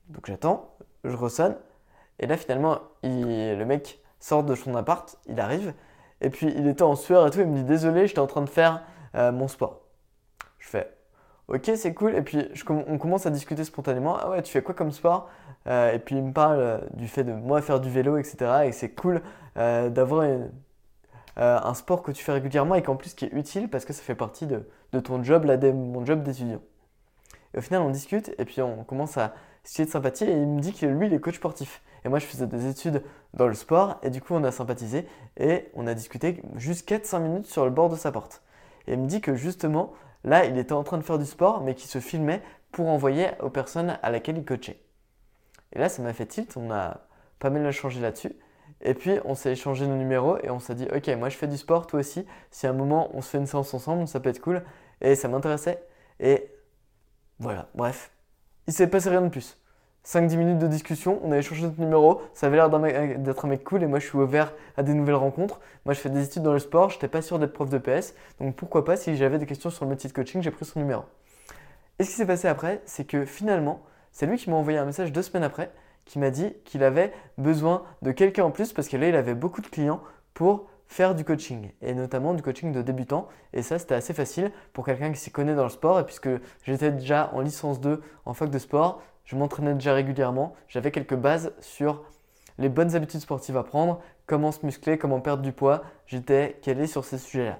[0.08, 1.56] Donc j'attends, je ressonne.
[2.18, 5.72] Et là, finalement, le mec sort de son appart, il arrive.
[6.20, 7.40] Et puis, il était en sueur et tout.
[7.40, 8.82] Il me dit Désolé, j'étais en train de faire
[9.14, 9.82] euh, mon sport.
[10.58, 10.94] Je fais
[11.46, 12.14] Ok, c'est cool.
[12.14, 14.18] Et puis, on commence à discuter spontanément.
[14.20, 15.30] Ah ouais, tu fais quoi comme sport?
[15.66, 18.64] Et puis, il me parle du fait de moi faire du vélo, etc.
[18.66, 19.22] Et c'est cool
[19.56, 20.26] d'avoir
[21.36, 24.02] un sport que tu fais régulièrement et qu'en plus qui est utile parce que ça
[24.02, 26.60] fait partie de, ton job, là, de mon job d'étudiant.
[27.54, 30.46] Et au final, on discute et puis on commence à essayer de sympathie et il
[30.46, 31.82] me dit que lui, il est coach sportif.
[32.04, 33.02] Et moi, je faisais des études
[33.34, 37.20] dans le sport et du coup, on a sympathisé et on a discuté juste 4-5
[37.20, 38.42] minutes sur le bord de sa porte.
[38.86, 39.92] Et il me dit que justement,
[40.24, 43.28] là, il était en train de faire du sport mais qu'il se filmait pour envoyer
[43.40, 44.80] aux personnes à laquelle il coachait.
[45.72, 47.00] Et là, ça m'a fait tilt, on a
[47.38, 48.32] pas mal changé là-dessus.
[48.80, 51.48] Et puis, on s'est échangé nos numéros et on s'est dit, ok, moi je fais
[51.48, 52.26] du sport, toi aussi.
[52.50, 54.62] Si à un moment on se fait une séance ensemble, ça peut être cool.
[55.00, 55.82] Et ça m'intéressait.
[56.20, 56.50] Et
[57.38, 58.10] voilà, bref.
[58.66, 59.58] Il s'est passé rien de plus.
[60.04, 63.62] 5-10 minutes de discussion, on a échangé notre numéro, ça avait l'air d'être un mec
[63.62, 65.60] cool et moi je suis ouvert à des nouvelles rencontres.
[65.84, 67.76] Moi je fais des études dans le sport, je n'étais pas sûr d'être prof de
[67.76, 70.64] PS, donc pourquoi pas si j'avais des questions sur le métier de coaching, j'ai pris
[70.64, 71.02] son numéro.
[71.98, 74.86] Et ce qui s'est passé après, c'est que finalement, c'est lui qui m'a envoyé un
[74.86, 75.70] message deux semaines après
[76.08, 79.34] qui m'a dit qu'il avait besoin de quelqu'un en plus parce que là, il avait
[79.34, 80.02] beaucoup de clients
[80.34, 83.28] pour faire du coaching et notamment du coaching de débutants.
[83.52, 86.00] Et ça, c'était assez facile pour quelqu'un qui s'y connaît dans le sport.
[86.00, 86.30] Et puisque
[86.64, 90.54] j'étais déjà en licence 2 en fac de sport, je m'entraînais déjà régulièrement.
[90.66, 92.04] J'avais quelques bases sur
[92.56, 95.82] les bonnes habitudes sportives à prendre, comment se muscler, comment perdre du poids.
[96.06, 97.58] J'étais calé sur ces sujets-là.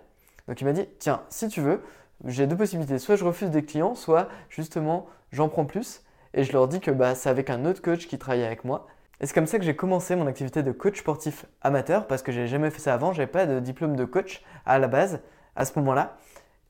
[0.49, 1.83] Donc il m'a dit, tiens, si tu veux,
[2.25, 2.99] j'ai deux possibilités.
[2.99, 6.03] Soit je refuse des clients, soit justement j'en prends plus
[6.35, 8.87] et je leur dis que bah, c'est avec un autre coach qui travaille avec moi.
[9.21, 12.31] Et c'est comme ça que j'ai commencé mon activité de coach sportif amateur parce que
[12.31, 15.21] j'ai jamais fait ça avant, j'avais pas de diplôme de coach à la base
[15.57, 16.17] à ce moment-là.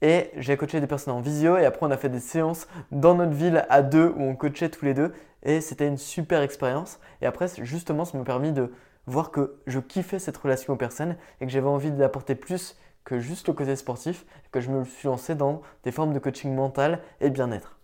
[0.01, 3.15] Et j'ai coaché des personnes en visio et après on a fait des séances dans
[3.15, 7.01] notre ville à deux où on coachait tous les deux et c'était une super expérience.
[7.21, 8.73] Et après justement ça m'a permis de
[9.07, 13.19] voir que je kiffais cette relation aux personnes et que j'avais envie d'apporter plus que
[13.19, 17.01] juste le côté sportif, que je me suis lancé dans des formes de coaching mental
[17.21, 17.78] et bien-être.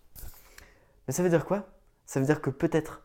[1.07, 1.63] Mais ça veut dire quoi?
[2.05, 3.01] Ça veut dire que peut-être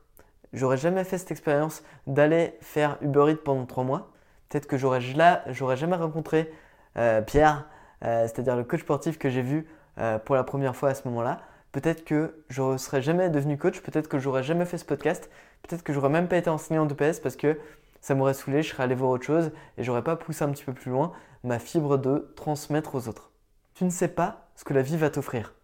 [0.52, 4.10] j'aurais jamais fait cette expérience d'aller faire Uber Eats pendant trois mois.
[4.48, 5.00] Peut-être que j'aurais,
[5.48, 6.52] j'aurais jamais rencontré
[6.96, 7.66] euh, Pierre,
[8.04, 9.66] euh, c'est-à-dire le coach sportif que j'ai vu
[9.98, 11.40] euh, pour la première fois à ce moment-là.
[11.72, 15.30] Peut-être que je ne serais jamais devenu coach, peut-être que j'aurais jamais fait ce podcast,
[15.62, 17.58] peut-être que j'aurais même pas été enseignant de PS parce que
[18.00, 20.64] ça m'aurait saoulé, je serais allé voir autre chose et j'aurais pas poussé un petit
[20.64, 21.12] peu plus loin
[21.44, 23.30] ma fibre de transmettre aux autres.
[23.74, 25.54] Tu ne sais pas ce que la vie va t'offrir.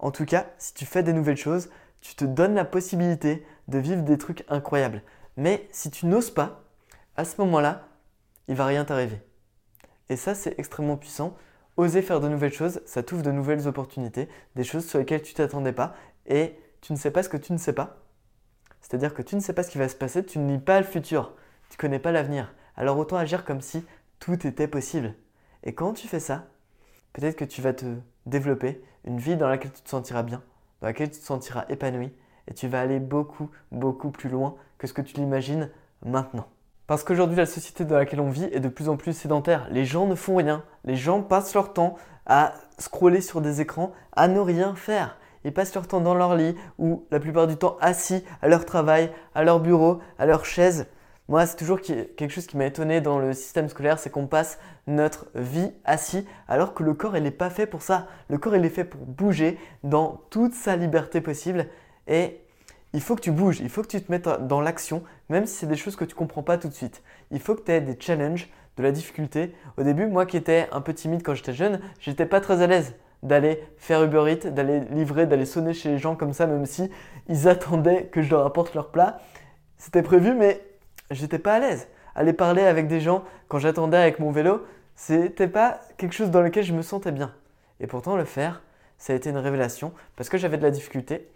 [0.00, 1.68] En tout cas, si tu fais des nouvelles choses,
[2.00, 5.02] tu te donnes la possibilité de vivre des trucs incroyables.
[5.36, 6.64] Mais si tu n'oses pas,
[7.16, 7.86] à ce moment-là,
[8.48, 9.20] il va rien t'arriver.
[10.08, 11.36] Et ça, c'est extrêmement puissant.
[11.76, 15.34] oser faire de nouvelles choses, ça t'ouvre de nouvelles opportunités, des choses sur lesquelles tu
[15.34, 15.94] t'attendais pas
[16.26, 17.98] et tu ne sais pas ce que tu ne sais pas.
[18.80, 20.80] C'est-à-dire que tu ne sais pas ce qui va se passer, tu ne lis pas
[20.80, 21.34] le futur,
[21.68, 22.54] tu ne connais pas l'avenir.
[22.74, 23.84] Alors autant agir comme si
[24.18, 25.14] tout était possible.
[25.62, 26.46] Et quand tu fais ça,
[27.12, 27.86] peut-être que tu vas te
[28.26, 30.42] développer une vie dans laquelle tu te sentiras bien,
[30.80, 32.12] dans laquelle tu te sentiras épanoui
[32.48, 35.70] et tu vas aller beaucoup, beaucoup plus loin que ce que tu l'imagines
[36.04, 36.46] maintenant.
[36.86, 39.68] Parce qu'aujourd'hui, la société dans laquelle on vit est de plus en plus sédentaire.
[39.70, 40.64] Les gens ne font rien.
[40.84, 41.96] Les gens passent leur temps
[42.26, 45.16] à scroller sur des écrans, à ne rien faire.
[45.44, 48.66] Ils passent leur temps dans leur lit ou la plupart du temps assis à leur
[48.66, 50.86] travail, à leur bureau, à leur chaise.
[51.30, 54.58] Moi, c'est toujours quelque chose qui m'a étonné dans le système scolaire, c'est qu'on passe
[54.88, 58.08] notre vie assis alors que le corps, il n'est pas fait pour ça.
[58.28, 61.66] Le corps, il est fait pour bouger dans toute sa liberté possible.
[62.08, 62.40] Et
[62.92, 65.54] il faut que tu bouges, il faut que tu te mettes dans l'action, même si
[65.54, 67.00] c'est des choses que tu comprends pas tout de suite.
[67.30, 69.54] Il faut que tu aies des challenges, de la difficulté.
[69.76, 72.66] Au début, moi qui étais un peu timide quand j'étais jeune, j'étais pas très à
[72.66, 76.66] l'aise d'aller faire Uber Eats, d'aller livrer, d'aller sonner chez les gens comme ça, même
[76.66, 76.90] si
[77.28, 79.20] ils attendaient que je leur apporte leur plat.
[79.76, 80.60] C'était prévu, mais
[81.10, 81.88] j'étais pas à l'aise.
[82.14, 84.64] Aller parler avec des gens quand j'attendais avec mon vélo,
[84.96, 87.32] c'était pas quelque chose dans lequel je me sentais bien.
[87.80, 88.62] Et pourtant, le faire,
[88.98, 91.28] ça a été une révélation parce que j'avais de la difficulté.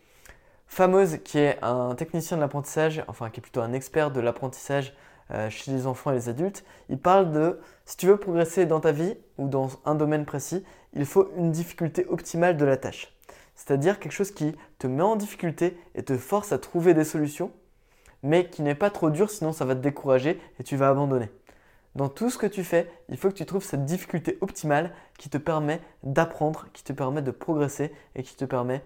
[0.66, 4.94] Fameuse, qui est un technicien de l'apprentissage, enfin qui est plutôt un expert de l'apprentissage
[5.30, 8.80] euh, chez les enfants et les adultes, il parle de si tu veux progresser dans
[8.80, 13.14] ta vie ou dans un domaine précis, il faut une difficulté optimale de la tâche.
[13.54, 17.52] C'est-à-dire quelque chose qui te met en difficulté et te force à trouver des solutions
[18.24, 21.30] mais qui n'est pas trop dur, sinon ça va te décourager et tu vas abandonner.
[21.94, 25.28] Dans tout ce que tu fais, il faut que tu trouves cette difficulté optimale qui
[25.28, 28.82] te permet d'apprendre, qui te permet de progresser et qui te permet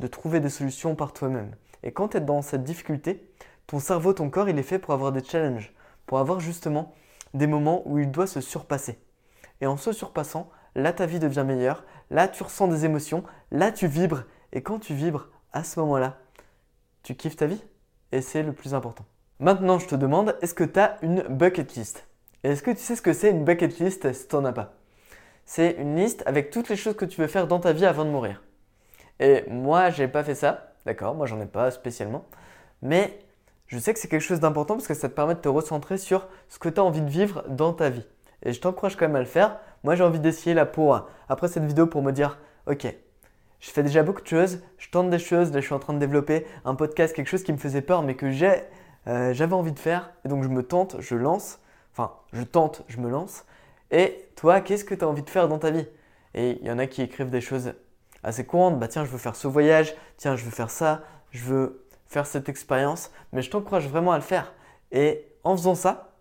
[0.00, 1.56] de trouver des solutions par toi-même.
[1.82, 3.28] Et quand tu es dans cette difficulté,
[3.66, 5.72] ton cerveau, ton corps, il est fait pour avoir des challenges,
[6.04, 6.94] pour avoir justement
[7.32, 8.98] des moments où il doit se surpasser.
[9.62, 13.72] Et en se surpassant, là ta vie devient meilleure, là tu ressens des émotions, là
[13.72, 14.24] tu vibres.
[14.52, 16.18] Et quand tu vibres, à ce moment-là,
[17.02, 17.62] tu kiffes ta vie?
[18.12, 19.04] Et c'est le plus important.
[19.40, 22.06] Maintenant, je te demande, est-ce que tu as une bucket list?
[22.44, 24.12] Est-ce que tu sais ce que c'est une bucket list?
[24.12, 24.74] Si tu n'en as pas
[25.44, 28.04] C'est une liste avec toutes les choses que tu veux faire dans ta vie avant
[28.04, 28.42] de mourir.
[29.18, 31.14] Et moi, j'ai pas fait ça, d'accord?
[31.14, 32.24] Moi, j'en ai pas spécialement.
[32.82, 33.18] Mais
[33.66, 35.98] je sais que c'est quelque chose d'important parce que ça te permet de te recentrer
[35.98, 38.06] sur ce que tu as envie de vivre dans ta vie.
[38.42, 39.58] Et je t'encourage quand même à le faire.
[39.82, 42.86] Moi, j'ai envie d'essayer là pour, après cette vidéo, pour me dire, ok,
[43.62, 45.94] je fais déjà beaucoup de choses, je tente des choses, là je suis en train
[45.94, 48.26] de développer un podcast, quelque chose qui me faisait peur mais que
[49.06, 50.12] euh, j'avais envie de faire.
[50.24, 51.60] Et donc je me tente, je lance,
[51.92, 53.44] enfin je tente, je me lance.
[53.92, 55.86] Et toi, qu'est-ce que tu as envie de faire dans ta vie?
[56.34, 57.74] Et il y en a qui écrivent des choses
[58.24, 61.44] assez courantes, bah tiens je veux faire ce voyage, tiens je veux faire ça, je
[61.44, 64.54] veux faire cette expérience, mais je t'encourage vraiment à le faire.
[64.90, 66.14] Et en faisant ça,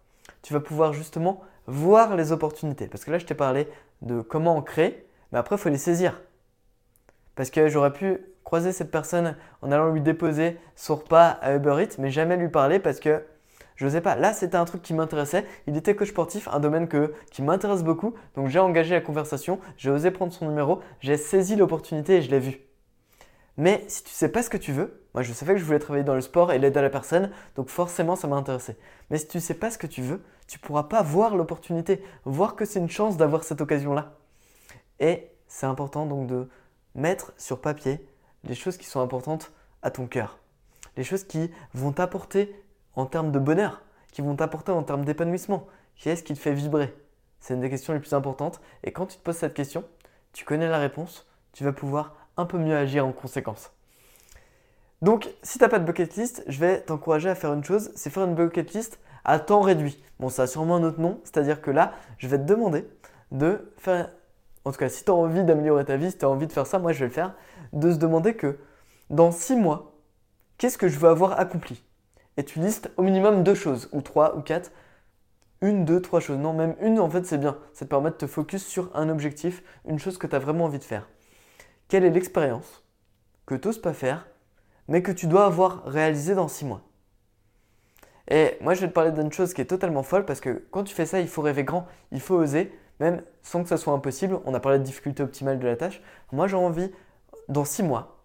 [0.44, 2.86] tu vas pouvoir justement voir les opportunités.
[2.86, 3.68] Parce que là je t'ai parlé
[4.04, 6.22] de comment en créer, mais après il faut les saisir.
[7.36, 11.78] Parce que j'aurais pu croiser cette personne en allant lui déposer son repas à Uber
[11.82, 13.24] Eats, mais jamais lui parler parce que
[13.76, 14.16] je ne sais pas.
[14.16, 15.46] Là, c'était un truc qui m'intéressait.
[15.66, 18.14] Il était coach sportif, un domaine que, qui m'intéresse beaucoup.
[18.36, 22.30] Donc j'ai engagé la conversation, j'ai osé prendre son numéro, j'ai saisi l'opportunité et je
[22.30, 22.60] l'ai vu.
[23.58, 25.66] Mais si tu ne sais pas ce que tu veux, moi je savais que je
[25.66, 28.78] voulais travailler dans le sport et l'aide à la personne, donc forcément ça m'a intéressé.
[29.10, 31.36] Mais si tu ne sais pas ce que tu veux, tu ne pourras pas voir
[31.36, 34.14] l'opportunité, voir que c'est une chance d'avoir cette occasion-là.
[35.00, 36.48] Et c'est important donc de
[36.96, 38.06] mettre sur papier
[38.44, 39.52] les choses qui sont importantes
[39.82, 40.40] à ton cœur.
[40.98, 42.56] Les choses qui vont t'apporter
[42.96, 45.68] en termes de bonheur, qui vont t'apporter en termes d'épanouissement.
[45.96, 46.94] Qui est-ce qui te fait vibrer?
[47.40, 48.62] C'est une des questions les plus importantes.
[48.84, 49.84] Et quand tu te poses cette question,
[50.34, 53.72] tu connais la réponse, tu vas pouvoir un peu mieux agir en conséquence.
[55.02, 57.92] Donc, si tu n'as pas de bucket list, je vais t'encourager à faire une chose,
[57.96, 60.02] c'est faire une bucket list à temps réduit.
[60.20, 62.88] Bon, ça a sûrement un autre nom, c'est-à-dire que là, je vais te demander
[63.32, 64.10] de faire
[64.66, 66.52] en tout cas, si tu as envie d'améliorer ta vie, si tu as envie de
[66.52, 67.36] faire ça, moi je vais le faire,
[67.74, 68.58] de se demander que
[69.10, 69.94] dans 6 mois,
[70.58, 71.84] qu'est-ce que je veux avoir accompli?
[72.38, 74.72] Et tu listes au minimum deux choses, ou trois, ou quatre.
[75.62, 76.38] Une, deux, trois choses.
[76.38, 77.58] Non, même une, en fait, c'est bien.
[77.74, 80.66] Ça te permet de te focus sur un objectif, une chose que tu as vraiment
[80.66, 81.10] envie de faire.
[81.88, 82.84] Quelle est l'expérience
[83.46, 84.28] que tu n'oses pas faire,
[84.88, 86.82] mais que tu dois avoir réalisée dans 6 mois?
[88.30, 90.84] Et moi, je vais te parler d'une chose qui est totalement folle, parce que quand
[90.84, 93.94] tu fais ça, il faut rêver grand, il faut oser même sans que ça soit
[93.94, 94.40] impossible.
[94.46, 96.02] On a parlé de difficulté optimale de la tâche.
[96.32, 96.92] Moi, j'ai envie,
[97.50, 98.22] dans six mois,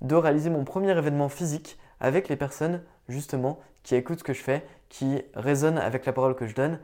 [0.00, 4.42] de réaliser mon premier événement physique avec les personnes, justement, qui écoutent ce que je
[4.42, 6.78] fais, qui résonnent avec la parole que je donne.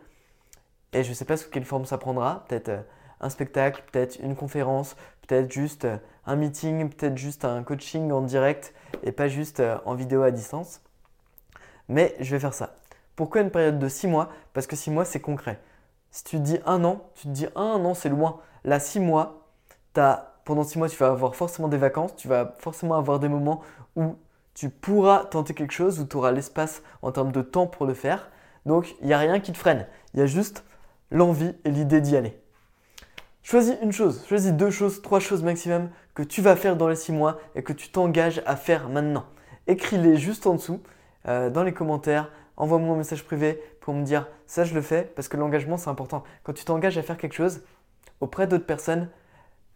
[0.92, 2.44] Et je ne sais pas sous quelle forme ça prendra.
[2.48, 2.82] Peut-être euh,
[3.20, 8.22] un spectacle, peut-être une conférence, peut-être juste euh, un meeting, peut-être juste un coaching en
[8.22, 10.80] direct et pas juste euh, en vidéo à distance.
[11.88, 12.74] Mais je vais faire ça.
[13.14, 14.30] Pourquoi une période de six mois?
[14.52, 15.60] Parce que six mois, c'est concret.
[16.16, 18.40] Si tu te dis un an, tu te dis un an, c'est loin.
[18.64, 19.50] Là, six mois,
[20.46, 23.60] pendant six mois, tu vas avoir forcément des vacances, tu vas forcément avoir des moments
[23.96, 24.16] où
[24.54, 27.92] tu pourras tenter quelque chose, où tu auras l'espace en termes de temps pour le
[27.92, 28.30] faire.
[28.64, 29.86] Donc, il n'y a rien qui te freine.
[30.14, 30.64] Il y a juste
[31.10, 32.40] l'envie et l'idée d'y aller.
[33.42, 36.96] Choisis une chose, choisis deux choses, trois choses maximum que tu vas faire dans les
[36.96, 39.26] six mois et que tu t'engages à faire maintenant.
[39.66, 40.80] Écris-les juste en dessous,
[41.28, 43.60] euh, dans les commentaires, envoie-moi un message privé
[43.94, 46.24] me dire ça je le fais parce que l'engagement c'est important.
[46.42, 47.62] Quand tu t'engages à faire quelque chose
[48.20, 49.08] auprès d'autres personnes,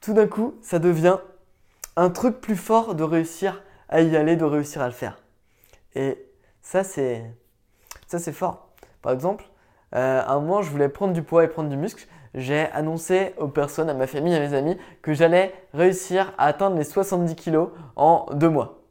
[0.01, 1.18] tout d'un coup ça devient
[1.96, 5.23] un truc plus fort de réussir à y aller, de réussir à le faire.
[5.94, 6.18] Et
[6.62, 7.25] ça c'est
[8.07, 8.68] ça c'est fort.
[9.03, 9.44] Par exemple,
[9.94, 13.49] euh, un moment je voulais prendre du poids et prendre du muscle j'ai annoncé aux
[13.49, 17.70] personnes, à ma famille, à mes amis, que j'allais réussir à atteindre les 70 kilos
[17.96, 18.83] en deux mois.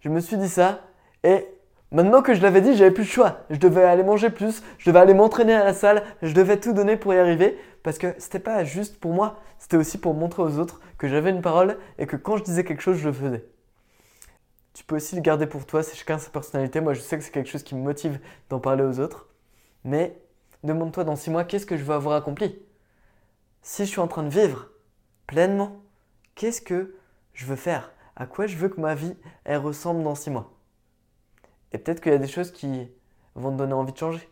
[0.00, 0.80] Je me suis dit ça
[1.22, 1.46] et
[1.90, 3.44] maintenant que je l'avais dit, j'avais plus le choix.
[3.50, 6.72] Je devais aller manger plus, je devais aller m'entraîner à la salle, je devais tout
[6.72, 10.42] donner pour y arriver parce que c'était pas juste pour moi, c'était aussi pour montrer
[10.42, 13.14] aux autres que j'avais une parole et que quand je disais quelque chose, je le
[13.14, 13.44] faisais.
[14.74, 16.80] Tu peux aussi le garder pour toi, c'est chacun sa personnalité.
[16.80, 19.26] Moi, je sais que c'est quelque chose qui me motive d'en parler aux autres.
[19.84, 20.20] Mais
[20.62, 22.60] demande-toi dans six mois, qu'est-ce que je veux avoir accompli?
[23.62, 24.68] Si je suis en train de vivre
[25.26, 25.82] pleinement,
[26.34, 26.94] qu'est-ce que
[27.32, 27.92] je veux faire?
[28.14, 30.57] À quoi je veux que ma vie ressemble dans six mois?
[31.72, 32.90] Et peut-être qu'il y a des choses qui
[33.34, 34.28] vont te donner envie de changer.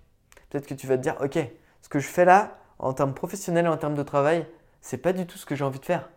[0.51, 1.39] Peut-être que tu vas te dire, ok,
[1.83, 4.47] ce que je fais là, en termes professionnels et en termes de travail,
[4.81, 6.11] c'est pas du tout ce que j'ai envie de faire.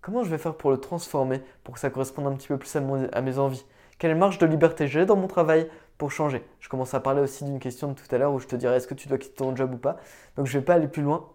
[0.00, 2.74] Comment je vais faire pour le transformer, pour que ça corresponde un petit peu plus
[2.76, 3.64] à, mes envies?
[3.98, 5.68] Quelle marge de liberté j'ai dans mon travail
[5.98, 6.44] pour changer?
[6.60, 8.76] Je commence à parler aussi d'une question de tout à l'heure où je te dirais
[8.76, 9.98] est-ce que tu dois quitter ton job ou pas?
[10.36, 11.28] Donc je vais pas aller plus loin,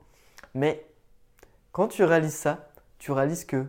[0.53, 0.85] mais
[1.73, 3.65] quand tu réalises ça, tu réalises que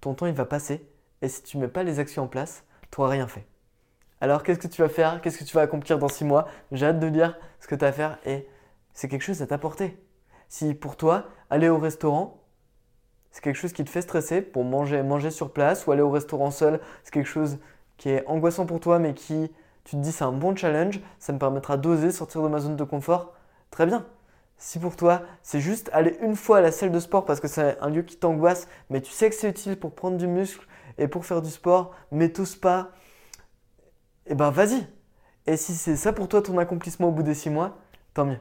[0.00, 0.88] ton temps il va passer
[1.22, 3.46] et si tu ne mets pas les actions en place, tu n'auras rien fait.
[4.20, 5.20] Alors qu'est-ce que tu vas faire?
[5.20, 6.48] Qu'est-ce que tu vas accomplir dans six mois?
[6.72, 8.48] J'ai hâte de lire ce que tu as à faire et
[8.94, 9.98] c'est quelque chose à t'apporter.
[10.48, 12.42] Si pour toi, aller au restaurant,
[13.30, 16.10] c'est quelque chose qui te fait stresser pour manger, manger sur place ou aller au
[16.10, 17.58] restaurant seul, c'est quelque chose
[17.98, 19.52] qui est angoissant pour toi mais qui,
[19.84, 22.76] tu te dis c'est un bon challenge, ça me permettra d'oser sortir de ma zone
[22.76, 23.34] de confort,
[23.70, 24.06] très bien.
[24.56, 27.48] Si pour toi, c'est juste aller une fois à la salle de sport parce que
[27.48, 30.66] c'est un lieu qui t'angoisse, mais tu sais que c'est utile pour prendre du muscle
[30.96, 32.92] et pour faire du sport, mais t'oses pas,
[34.26, 34.86] eh ben vas-y.
[35.46, 37.78] Et si c'est ça pour toi ton accomplissement au bout des 6 mois,
[38.14, 38.38] tant mieux.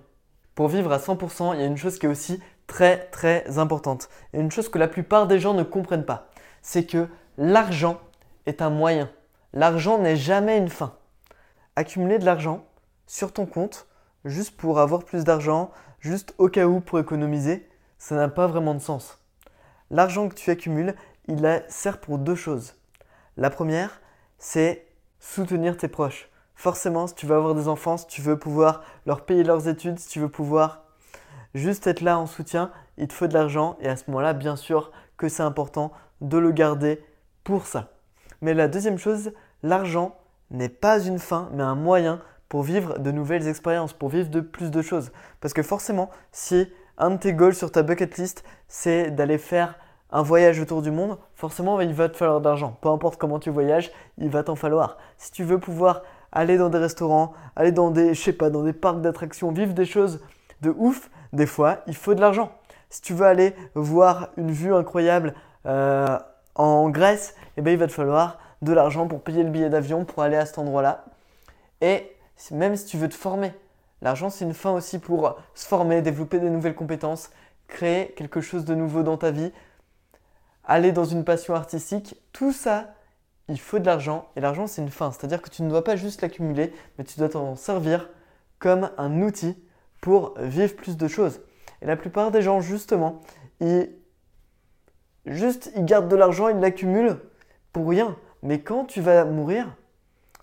[0.55, 4.09] Pour vivre à 100%, il y a une chose qui est aussi très très importante.
[4.33, 6.29] Et une chose que la plupart des gens ne comprennent pas.
[6.61, 7.99] C'est que l'argent
[8.45, 9.09] est un moyen.
[9.53, 10.95] L'argent n'est jamais une fin.
[11.75, 12.65] Accumuler de l'argent
[13.05, 13.87] sur ton compte,
[14.23, 18.73] juste pour avoir plus d'argent, juste au cas où pour économiser, ça n'a pas vraiment
[18.73, 19.19] de sens.
[19.91, 20.95] L'argent que tu accumules,
[21.27, 22.75] il sert pour deux choses.
[23.37, 24.01] La première,
[24.37, 24.84] c'est
[25.25, 26.29] soutenir tes proches.
[26.55, 29.99] Forcément, si tu veux avoir des enfants, si tu veux pouvoir leur payer leurs études,
[29.99, 30.83] si tu veux pouvoir
[31.53, 34.55] juste être là en soutien, il te faut de l'argent et à ce moment-là, bien
[34.55, 37.03] sûr que c'est important de le garder
[37.43, 37.91] pour ça.
[38.41, 39.31] Mais la deuxième chose,
[39.63, 40.15] l'argent
[40.51, 44.41] n'est pas une fin, mais un moyen pour vivre de nouvelles expériences, pour vivre de
[44.41, 45.11] plus de choses.
[45.41, 49.77] Parce que forcément, si un de tes goals sur ta bucket list, c'est d'aller faire
[50.15, 52.77] un voyage autour du monde, forcément, il va te falloir d'argent.
[52.79, 54.97] Peu importe comment tu voyages, il va t'en falloir.
[55.17, 58.63] Si tu veux pouvoir aller dans des restaurants, aller dans des, je sais pas, dans
[58.63, 60.21] des parcs d'attractions, vivre des choses
[60.61, 62.53] de ouf, des fois, il faut de l'argent.
[62.89, 65.33] Si tu veux aller voir une vue incroyable
[65.65, 66.17] euh,
[66.55, 70.05] en Grèce, eh ben, il va te falloir de l'argent pour payer le billet d'avion
[70.05, 71.03] pour aller à cet endroit-là.
[71.81, 72.09] Et
[72.51, 73.51] même si tu veux te former.
[74.01, 77.31] L'argent, c'est une fin aussi pour se former, développer des nouvelles compétences,
[77.67, 79.51] créer quelque chose de nouveau dans ta vie,
[80.65, 82.15] aller dans une passion artistique.
[82.33, 82.93] Tout ça,
[83.47, 84.29] il faut de l'argent.
[84.35, 85.11] Et l'argent, c'est une fin.
[85.11, 88.09] C'est-à-dire que tu ne dois pas juste l'accumuler, mais tu dois t'en servir
[88.59, 89.57] comme un outil
[90.01, 91.41] pour vivre plus de choses.
[91.81, 93.21] Et la plupart des gens, justement,
[93.59, 93.89] ils,
[95.25, 97.17] juste, gardent de l'argent, ils l'accumulent
[97.71, 98.15] pour rien.
[98.41, 99.75] Mais quand tu vas mourir,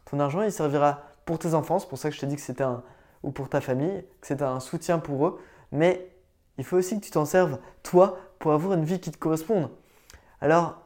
[0.04, 1.78] ton argent, il servira pour tes enfants.
[1.78, 2.82] C'est pour ça que je t'ai dit que c'était un,
[3.22, 5.40] ou pour ta famille, que c'était un soutien pour eux.
[5.70, 6.08] Mais
[6.58, 9.70] il faut aussi que tu t'en serves, toi, pour avoir une vie qui te corresponde.
[10.42, 10.82] Alors,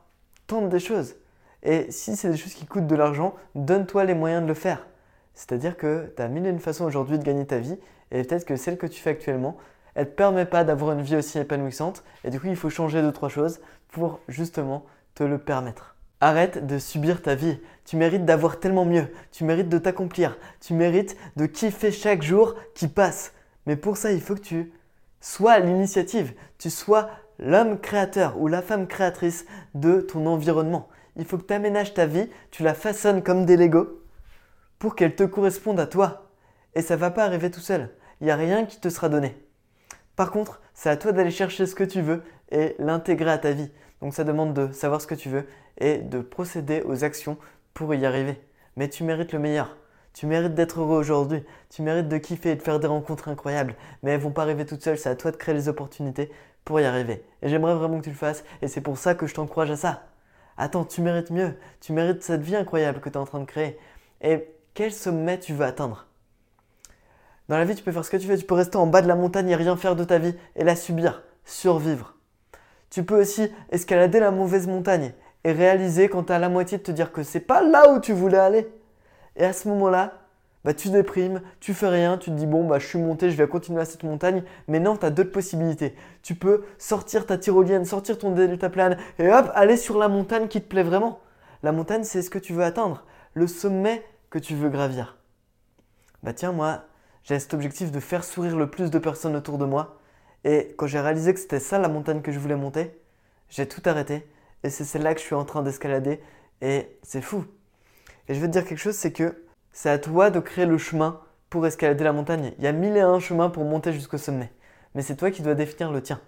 [0.47, 1.17] tente des choses.
[1.63, 4.87] Et si c'est des choses qui coûtent de l'argent, donne-toi les moyens de le faire.
[5.35, 7.79] C'est-à-dire que tu as mille et une façons aujourd'hui de gagner ta vie,
[8.11, 9.57] et peut-être que celle que tu fais actuellement,
[9.95, 12.69] elle ne te permet pas d'avoir une vie aussi épanouissante, et du coup il faut
[12.69, 15.97] changer deux, trois choses pour justement te le permettre.
[16.21, 17.59] Arrête de subir ta vie.
[17.87, 19.07] Tu mérites d'avoir tellement mieux.
[19.33, 20.39] Tu mérites de t'accomplir.
[20.61, 23.33] Tu mérites de kiffer chaque jour qui passe.
[23.67, 24.73] Mais pour ça, il faut que tu
[25.21, 26.35] sois l'initiative.
[26.59, 30.89] Tu sois l'homme créateur ou la femme créatrice de ton environnement.
[31.17, 34.03] Il faut que tu aménages ta vie, tu la façonnes comme des Legos
[34.79, 36.31] pour qu'elle te corresponde à toi.
[36.75, 37.91] Et ça ne va pas arriver tout seul.
[38.21, 39.35] Il n'y a rien qui te sera donné.
[40.15, 43.53] Par contre, c'est à toi d'aller chercher ce que tu veux et l'intégrer à ta
[43.53, 43.71] vie.
[44.01, 45.47] Donc ça demande de savoir ce que tu veux
[45.79, 47.39] et de procéder aux actions
[47.73, 48.41] pour y arriver.
[48.77, 49.77] Mais tu mérites le meilleur.
[50.13, 51.43] Tu mérites d'être heureux aujourd'hui.
[51.69, 53.75] Tu mérites de kiffer et de faire des rencontres incroyables.
[54.03, 54.99] Mais elles vont pas arriver toutes seules.
[54.99, 56.31] C'est à toi de créer les opportunités
[56.67, 57.25] pour y arriver.
[57.41, 58.45] Et j'aimerais vraiment que tu le fasses.
[58.61, 60.03] Et c'est pour ça que je t'encourage à ça.
[60.59, 61.55] Attends, tu mérites mieux.
[61.81, 63.79] Tu mérites cette vie incroyable que tu es en train de créer.
[64.21, 66.09] Et quel sommet tu veux atteindre?
[67.49, 68.37] Dans la vie, tu peux faire ce que tu veux.
[68.37, 70.65] Tu peux rester en bas de la montagne et rien faire de ta vie et
[70.65, 72.17] la subir, survivre.
[72.91, 75.13] Tu peux aussi escalader la mauvaise montagne
[75.45, 78.01] et réaliser quand tu à la moitié de te dire que c'est pas là où
[78.01, 78.69] tu voulais aller.
[79.37, 80.15] Et à ce moment-là,
[80.67, 83.37] bah, tu déprimes, tu fais rien, tu te dis bon bah je suis monté, je
[83.37, 85.95] vais continuer à cette montagne, mais non, tu as d'autres possibilités.
[86.25, 90.61] Tu peux sortir ta tyrolienne, sortir ton deltaplane et hop, aller sur la montagne qui
[90.61, 91.21] te plaît vraiment.
[91.63, 95.19] La montagne, c'est ce que tu veux atteindre, le sommet que tu veux gravir.
[96.25, 96.83] Bah tiens, moi,
[97.23, 100.01] j'ai cet objectif de faire sourire le plus de personnes autour de moi.
[100.43, 103.01] Et quand j'ai réalisé que c'était ça la montagne que je voulais monter,
[103.51, 104.27] j'ai tout arrêté.
[104.65, 106.21] Et c'est celle-là que je suis en train d'escalader.
[106.61, 107.45] Et c'est fou.
[108.27, 109.46] Et je veux te dire quelque chose, c'est que
[109.77, 112.55] c'est à toi de créer le chemin pour escalader la montagne.
[112.57, 114.51] Il y a mille et un chemins pour monter jusqu'au sommet.
[114.95, 116.19] Mais c'est toi qui dois définir le tien.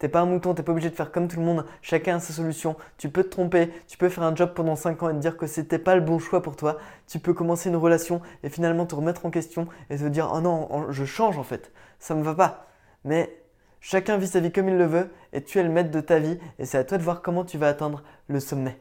[0.00, 2.20] T'es pas un mouton, t'es pas obligé de faire comme tout le monde, chacun a
[2.20, 2.74] sa solution.
[2.96, 5.36] Tu peux te tromper, tu peux faire un job pendant 5 ans et te dire
[5.36, 6.78] que c'était pas le bon choix pour toi.
[7.06, 10.40] Tu peux commencer une relation et finalement te remettre en question et te dire oh
[10.40, 12.66] non, je change en fait, ça me va pas.
[13.04, 13.32] Mais
[13.78, 16.18] chacun vit sa vie comme il le veut et tu es le maître de ta
[16.18, 18.76] vie et c'est à toi de voir comment tu vas atteindre le sommet.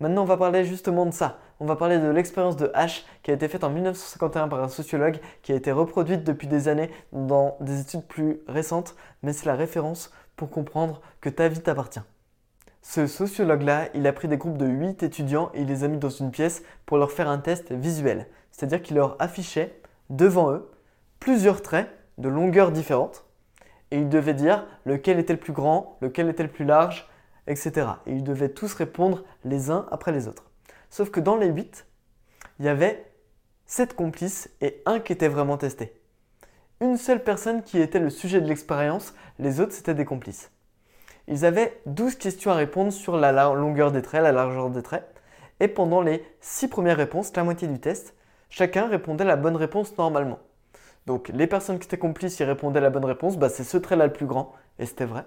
[0.00, 1.38] Maintenant, on va parler justement de ça.
[1.60, 4.68] On va parler de l'expérience de H qui a été faite en 1951 par un
[4.68, 9.46] sociologue qui a été reproduite depuis des années dans des études plus récentes, mais c'est
[9.46, 12.00] la référence pour comprendre que ta vie t'appartient.
[12.80, 15.98] Ce sociologue-là, il a pris des groupes de 8 étudiants et il les a mis
[15.98, 18.26] dans une pièce pour leur faire un test visuel.
[18.50, 20.68] C'est-à-dire qu'il leur affichait devant eux
[21.20, 23.24] plusieurs traits de longueurs différentes
[23.92, 27.08] et ils devaient dire lequel était le plus grand, lequel était le plus large,
[27.46, 27.86] etc.
[28.06, 30.44] Et ils devaient tous répondre les uns après les autres.
[30.90, 31.86] Sauf que dans les 8,
[32.58, 33.10] il y avait
[33.66, 35.94] 7 complices et un qui était vraiment testé.
[36.80, 40.50] Une seule personne qui était le sujet de l'expérience, les autres c'était des complices.
[41.28, 45.08] Ils avaient 12 questions à répondre sur la longueur des traits, la largeur des traits.
[45.60, 48.14] Et pendant les 6 premières réponses, la moitié du test,
[48.50, 50.40] chacun répondait la bonne réponse normalement.
[51.06, 54.06] Donc les personnes qui étaient complices, ils répondaient la bonne réponse, bah, c'est ce trait-là
[54.06, 55.24] le plus grand, et c'était vrai.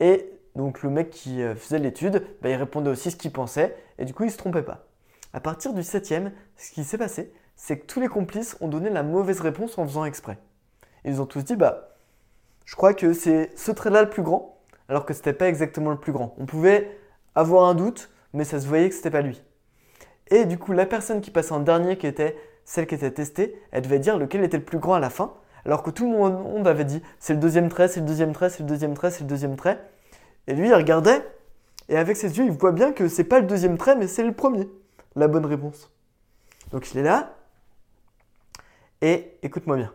[0.00, 3.76] Et donc le mec qui euh, faisait l'étude, bah, il répondait aussi ce qu'il pensait
[3.96, 4.86] et du coup il ne se trompait pas.
[5.32, 8.90] À partir du septième, ce qui s'est passé, c'est que tous les complices ont donné
[8.90, 10.36] la mauvaise réponse en faisant exprès.
[11.04, 11.94] Ils ont tous dit bah
[12.64, 15.90] je crois que c'est ce trait-là le plus grand, alors que ce n'était pas exactement
[15.90, 16.34] le plus grand.
[16.38, 16.98] On pouvait
[17.36, 19.40] avoir un doute, mais ça se voyait que ce n'était pas lui.
[20.26, 23.62] Et du coup, la personne qui passait en dernier, qui était celle qui était testée,
[23.70, 26.18] elle devait dire lequel était le plus grand à la fin, alors que tout le
[26.18, 29.12] monde avait dit c'est le deuxième trait, c'est le deuxième trait, c'est le deuxième trait,
[29.12, 29.78] c'est le deuxième trait.
[30.48, 31.24] Et lui, il regardait,
[31.90, 34.24] et avec ses yeux, il voit bien que c'est pas le deuxième trait, mais c'est
[34.24, 34.66] le premier,
[35.14, 35.92] la bonne réponse.
[36.72, 37.36] Donc il est là,
[39.02, 39.92] et écoute-moi bien.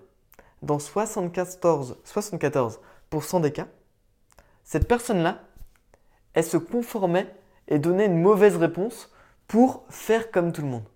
[0.62, 3.68] Dans 74, 74% des cas,
[4.64, 5.42] cette personne-là,
[6.36, 7.36] elle se conformait
[7.68, 9.12] et donnait une mauvaise réponse
[9.48, 10.88] pour faire comme tout le monde.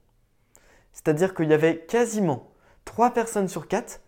[0.93, 2.51] C'est-à-dire qu'il y avait quasiment
[2.85, 4.01] 3 personnes sur 4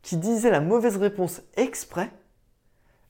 [0.00, 2.10] qui disaient la mauvaise réponse exprès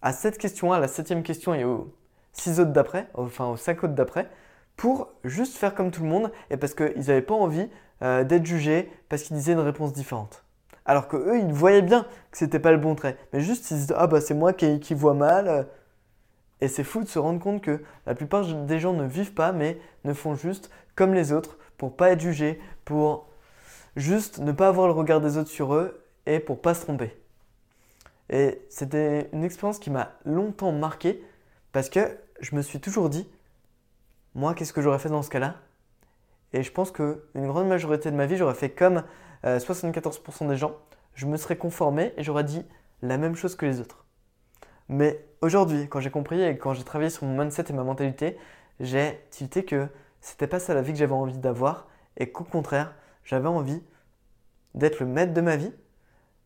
[0.05, 1.91] à cette question, à la septième question et aux
[2.35, 4.29] six autres d'après, enfin aux cinq autres d'après,
[4.77, 7.71] pour juste faire comme tout le monde et parce qu'ils n'avaient pas envie
[8.03, 10.45] euh, d'être jugés parce qu'ils disaient une réponse différente.
[10.85, 13.79] Alors que eux, ils voyaient bien que c'était pas le bon trait, mais juste ils
[13.79, 15.69] disaient ah bah c'est moi qui, vois mal.
[16.61, 19.53] Et c'est fou de se rendre compte que la plupart des gens ne vivent pas,
[19.53, 23.27] mais ne font juste comme les autres pour pas être jugés, pour
[23.97, 27.17] juste ne pas avoir le regard des autres sur eux et pour pas se tromper.
[28.31, 31.23] Et c'était une expérience qui m'a longtemps marqué
[31.73, 33.29] parce que je me suis toujours dit,
[34.35, 35.57] moi, qu'est-ce que j'aurais fait dans ce cas-là?
[36.53, 39.03] Et je pense qu'une grande majorité de ma vie, j'aurais fait comme
[39.45, 40.77] 74% euh, des gens.
[41.15, 42.65] Je me serais conformé et j'aurais dit
[43.03, 44.05] la même chose que les autres.
[44.89, 48.39] Mais aujourd'hui, quand j'ai compris et quand j'ai travaillé sur mon mindset et ma mentalité,
[48.81, 49.89] j'ai tilté que
[50.21, 52.95] c'était pas ça la vie que j'avais envie d'avoir et qu'au contraire,
[53.25, 53.83] j'avais envie
[54.75, 55.73] d'être le maître de ma vie,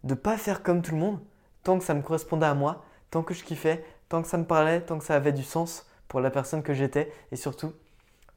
[0.05, 1.21] de pas faire comme tout le monde,
[1.63, 4.45] tant que ça me correspondait à moi, tant que je kiffais, tant que ça me
[4.45, 7.73] parlait, tant que ça avait du sens pour la personne que j'étais et surtout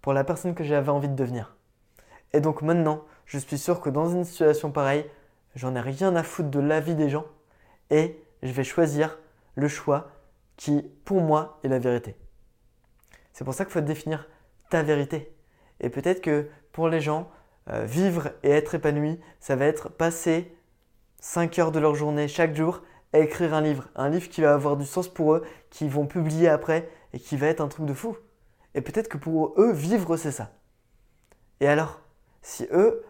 [0.02, 1.56] pour la personne que j'avais envie de devenir.
[2.34, 5.06] Et donc maintenant, je suis sûr que dans une situation pareille,
[5.56, 7.26] j'en ai rien à foutre de l'avis des gens
[7.90, 9.18] et je vais choisir
[9.56, 10.12] le choix
[10.58, 12.16] qui, pour moi, est la vérité.
[13.34, 14.28] C'est pour ça qu'il faut définir
[14.70, 15.36] ta vérité.
[15.80, 17.30] Et peut-être que pour les gens,
[17.70, 20.56] euh, vivre et être épanoui, ça va être passer
[21.20, 22.82] 5 heures de leur journée chaque jour
[23.14, 26.06] à écrire un livre, un livre qui va avoir du sens pour eux, qui vont
[26.06, 28.16] publier après et qui va être un truc de fou.
[28.74, 30.52] Et peut-être que pour eux, vivre, c'est ça.
[31.60, 32.02] Et alors,
[32.42, 33.04] si eux,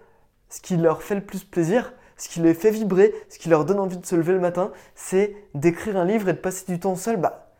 [0.49, 3.65] ce qui leur fait le plus plaisir, ce qui les fait vibrer, ce qui leur
[3.65, 6.79] donne envie de se lever le matin, c'est d'écrire un livre et de passer du
[6.79, 7.53] temps seul, bah,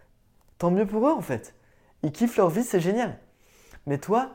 [0.58, 1.56] tant mieux pour eux en fait.
[2.04, 3.20] Ils kiffent leur vie, c'est génial.
[3.86, 4.32] Mais toi,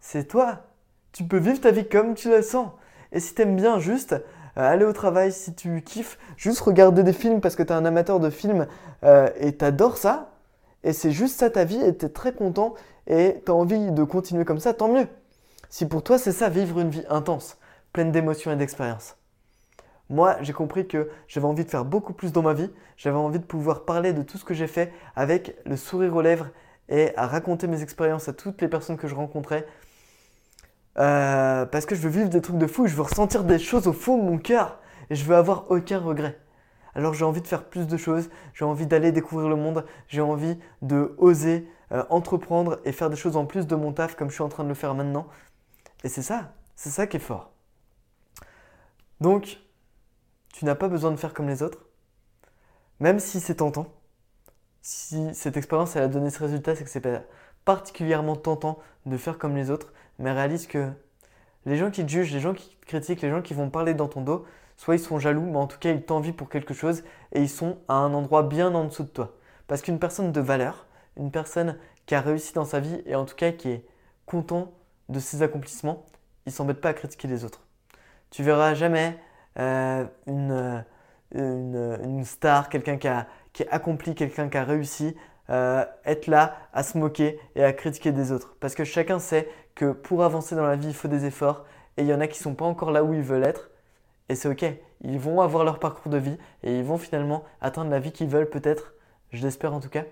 [0.00, 0.66] c'est toi.
[1.12, 2.70] Tu peux vivre ta vie comme tu la sens.
[3.12, 4.16] Et si t'aimes bien juste
[4.56, 8.20] aller au travail, si tu kiffes juste regarder des films parce que t'es un amateur
[8.20, 8.66] de films
[9.04, 10.30] euh, et t'adores ça,
[10.82, 12.74] et c'est juste ça ta vie et t'es très content
[13.06, 15.06] et t'as envie de continuer comme ça, tant mieux.
[15.68, 17.58] Si pour toi c'est ça, vivre une vie intense,
[17.92, 19.16] pleine d'émotions et d'expériences.
[20.10, 22.70] Moi, j'ai compris que j'avais envie de faire beaucoup plus dans ma vie.
[22.96, 26.20] J'avais envie de pouvoir parler de tout ce que j'ai fait avec le sourire aux
[26.20, 26.48] lèvres
[26.90, 29.66] et à raconter mes expériences à toutes les personnes que je rencontrais.
[30.98, 33.86] Euh, parce que je veux vivre des trucs de fou, je veux ressentir des choses
[33.88, 34.78] au fond de mon cœur
[35.10, 36.38] et je veux avoir aucun regret.
[36.94, 40.20] Alors j'ai envie de faire plus de choses, j'ai envie d'aller découvrir le monde, j'ai
[40.20, 44.28] envie de oser euh, entreprendre et faire des choses en plus de mon taf comme
[44.28, 45.26] je suis en train de le faire maintenant.
[46.04, 47.52] Et c'est ça, c'est ça qui est fort.
[49.20, 49.58] Donc,
[50.52, 51.86] tu n'as pas besoin de faire comme les autres,
[53.00, 53.86] même si c'est tentant.
[54.82, 57.02] Si cette expérience a donné ce résultat, c'est que c'est
[57.64, 60.90] particulièrement tentant de faire comme les autres, mais réalise que
[61.66, 63.94] les gens qui te jugent, les gens qui te critiquent, les gens qui vont parler
[63.94, 64.44] dans ton dos,
[64.76, 67.48] soit ils sont jaloux, mais en tout cas ils t'envient pour quelque chose et ils
[67.48, 69.36] sont à un endroit bien en dessous de toi.
[69.66, 70.86] Parce qu'une personne de valeur,
[71.16, 73.84] une personne qui a réussi dans sa vie et en tout cas qui est
[74.26, 74.72] content
[75.08, 76.04] de ses accomplissements,
[76.46, 77.62] il s'embête pas à critiquer les autres.
[78.30, 79.18] Tu verras jamais
[79.58, 80.84] euh, une,
[81.34, 85.16] une, star, quelqu'un qui a, qui accompli, quelqu'un qui a réussi,
[85.50, 88.56] euh, être là à se moquer et à critiquer des autres.
[88.60, 91.64] Parce que chacun sait que pour avancer dans la vie, il faut des efforts
[91.96, 93.70] et il y en a qui sont pas encore là où ils veulent être
[94.28, 94.64] et c'est ok.
[95.02, 98.28] Ils vont avoir leur parcours de vie et ils vont finalement atteindre la vie qu'ils
[98.28, 98.94] veulent peut-être,
[99.32, 100.04] je l'espère en tout cas.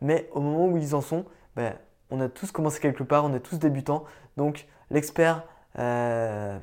[0.00, 1.74] Mais au moment où ils en sont, ben,
[2.10, 4.04] on a tous commencé quelque part, on est tous débutants.
[4.36, 5.44] Donc l'expert,
[5.78, 6.58] euh,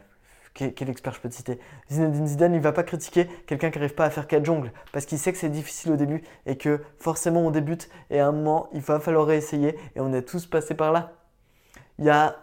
[0.53, 1.59] quel, expert je peux te citer?
[1.89, 5.05] Zinedine Zidane, il va pas critiquer quelqu'un qui n'arrive pas à faire quatre jongles parce
[5.05, 8.31] qu'il sait que c'est difficile au début et que forcément on débute et à un
[8.33, 11.18] moment il va falloir réessayer et on est tous passés par là.
[11.99, 12.35] Il y a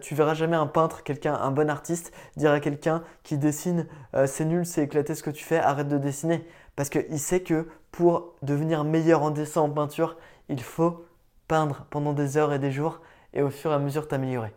[0.00, 4.26] tu verras jamais un peintre, quelqu'un, un bon artiste, dire à quelqu'un qui dessine euh,
[4.26, 6.46] c'est nul, c'est éclaté ce que tu fais, arrête de dessiner.
[6.76, 10.16] Parce qu'il sait que pour devenir meilleur en dessin, en peinture,
[10.48, 11.04] il faut
[11.48, 13.00] peindre pendant des heures et des jours
[13.32, 14.52] et au fur et à mesure t'améliorer.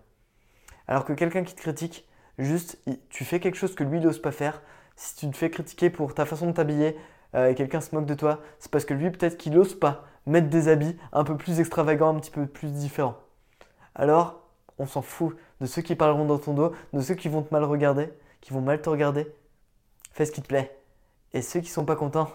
[0.88, 2.80] Alors que quelqu'un qui te critique, juste
[3.10, 4.62] tu fais quelque chose que lui n'ose pas faire.
[4.96, 6.98] Si tu te fais critiquer pour ta façon de t'habiller
[7.36, 10.06] euh, et quelqu'un se moque de toi, c'est parce que lui peut-être qu'il n'ose pas
[10.26, 13.18] mettre des habits un peu plus extravagants, un petit peu plus différents.
[13.96, 14.42] Alors
[14.80, 17.54] on s'en fout de ceux qui parleront dans ton dos, de ceux qui vont te
[17.54, 18.10] mal regarder,
[18.42, 19.28] qui vont mal te regarder.
[20.12, 20.78] Fais ce qui te plaît.
[21.34, 22.30] Et ceux qui sont pas contents,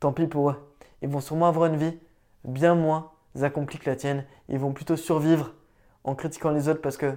[0.00, 0.74] tant pis pour eux.
[1.02, 1.98] Ils vont sûrement avoir une vie
[2.44, 4.24] bien moins accomplie que la tienne.
[4.48, 5.54] Ils vont plutôt survivre
[6.04, 7.14] en critiquant les autres parce que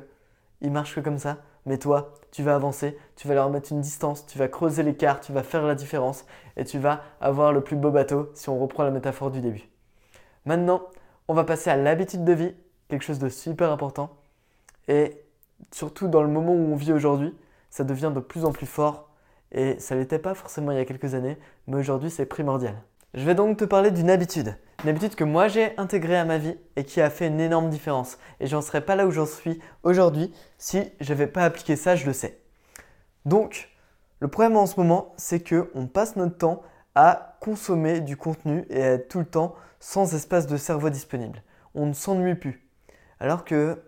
[0.61, 1.37] ils marchent que comme ça.
[1.65, 5.21] Mais toi, tu vas avancer, tu vas leur mettre une distance, tu vas creuser l'écart,
[5.21, 6.25] tu vas faire la différence
[6.57, 9.69] et tu vas avoir le plus beau bateau si on reprend la métaphore du début.
[10.45, 10.83] Maintenant,
[11.29, 12.55] on va passer à l'habitude de vie,
[12.93, 14.11] quelque chose de super important.
[14.87, 15.17] Et
[15.71, 17.35] surtout dans le moment où on vit aujourd'hui,
[17.71, 19.09] ça devient de plus en plus fort.
[19.51, 21.37] Et ça l'était pas forcément il y a quelques années,
[21.67, 22.75] mais aujourd'hui c'est primordial.
[23.15, 24.55] Je vais donc te parler d'une habitude.
[24.83, 27.69] Une habitude que moi j'ai intégrée à ma vie et qui a fait une énorme
[27.69, 28.19] différence.
[28.39, 32.05] Et j'en serais pas là où j'en suis aujourd'hui si j'avais pas appliqué ça, je
[32.05, 32.39] le sais.
[33.25, 33.69] Donc,
[34.19, 36.61] le problème en ce moment, c'est que on passe notre temps
[36.93, 41.41] à consommer du contenu et à être tout le temps sans espace de cerveau disponible.
[41.73, 42.62] On ne s'ennuie plus.
[43.23, 43.81] Alors que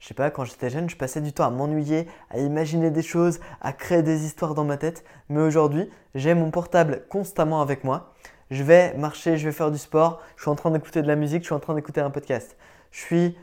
[0.00, 3.00] je sais pas, quand j'étais jeune, je passais du temps à m'ennuyer, à imaginer des
[3.00, 5.02] choses, à créer des histoires dans ma tête.
[5.30, 8.12] Mais aujourd'hui, j'ai mon portable constamment avec moi.
[8.50, 11.16] Je vais marcher, je vais faire du sport, je suis en train d'écouter de la
[11.16, 12.54] musique, je suis en train d'écouter un podcast.
[12.90, 13.38] Je suis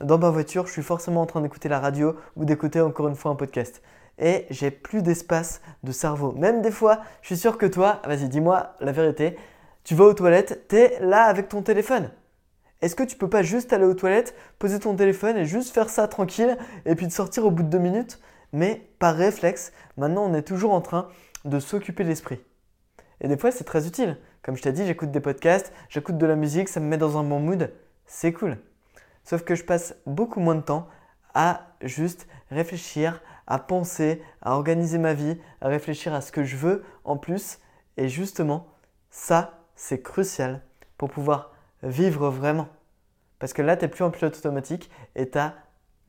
[0.00, 3.14] dans ma voiture, je suis forcément en train d'écouter la radio ou d'écouter encore une
[3.14, 3.82] fois un podcast.
[4.18, 6.32] Et j'ai plus d'espace de cerveau.
[6.32, 9.38] Même des fois, je suis sûr que toi, vas-y, dis-moi la vérité,
[9.84, 12.10] tu vas aux toilettes, tu es là avec ton téléphone.
[12.82, 15.90] Est-ce que tu peux pas juste aller aux toilettes, poser ton téléphone et juste faire
[15.90, 16.56] ça tranquille
[16.86, 18.20] et puis de sortir au bout de deux minutes?
[18.52, 21.08] Mais par réflexe, maintenant on est toujours en train
[21.44, 22.40] de s'occuper de l'esprit.
[23.20, 24.16] Et des fois c'est très utile.
[24.42, 27.18] Comme je t'ai dit, j'écoute des podcasts, j'écoute de la musique, ça me met dans
[27.18, 27.70] un bon mood.
[28.06, 28.56] C'est cool.
[29.24, 30.88] Sauf que je passe beaucoup moins de temps
[31.34, 36.56] à juste réfléchir, à penser, à organiser ma vie, à réfléchir à ce que je
[36.56, 37.58] veux en plus.
[37.98, 38.68] Et justement,
[39.10, 40.62] ça, c'est crucial
[40.96, 41.52] pour pouvoir
[41.82, 42.68] vivre vraiment.
[43.38, 45.54] Parce que là, tu n'es plus en pilote automatique et tu as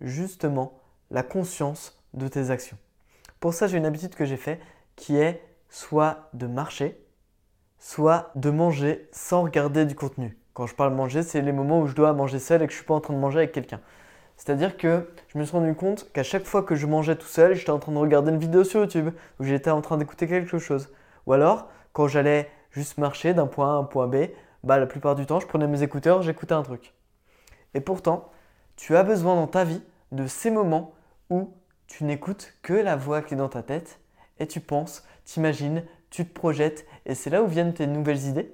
[0.01, 2.77] justement la conscience de tes actions.
[3.39, 4.59] Pour ça, j'ai une habitude que j'ai fait
[4.95, 7.01] qui est soit de marcher,
[7.79, 10.37] soit de manger sans regarder du contenu.
[10.53, 12.77] Quand je parle manger, c'est les moments où je dois manger seul et que je
[12.77, 13.79] ne suis pas en train de manger avec quelqu'un.
[14.35, 17.55] C'est-à-dire que je me suis rendu compte qu'à chaque fois que je mangeais tout seul,
[17.55, 19.09] j'étais en train de regarder une vidéo sur YouTube
[19.39, 20.91] ou j'étais en train d'écouter quelque chose.
[21.27, 24.15] Ou alors, quand j'allais juste marcher d'un point A à un point B,
[24.63, 26.93] bah, la plupart du temps, je prenais mes écouteurs, j'écoutais un truc.
[27.73, 28.31] Et pourtant,
[28.75, 29.81] tu as besoin dans ta vie
[30.11, 30.93] de ces moments
[31.29, 31.53] où
[31.87, 33.99] tu n'écoutes que la voix qui est dans ta tête
[34.39, 38.53] et tu penses, t'imagines, tu te projettes et c'est là où viennent tes nouvelles idées.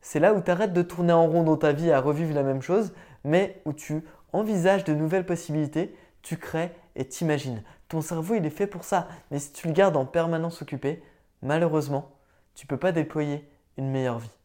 [0.00, 2.42] C'est là où tu arrêtes de tourner en rond dans ta vie à revivre la
[2.42, 2.92] même chose,
[3.24, 7.62] mais où tu envisages de nouvelles possibilités, tu crées et t'imagines.
[7.88, 11.02] Ton cerveau, il est fait pour ça, mais si tu le gardes en permanence occupé,
[11.42, 12.10] malheureusement,
[12.54, 14.37] tu ne peux pas déployer une meilleure vie.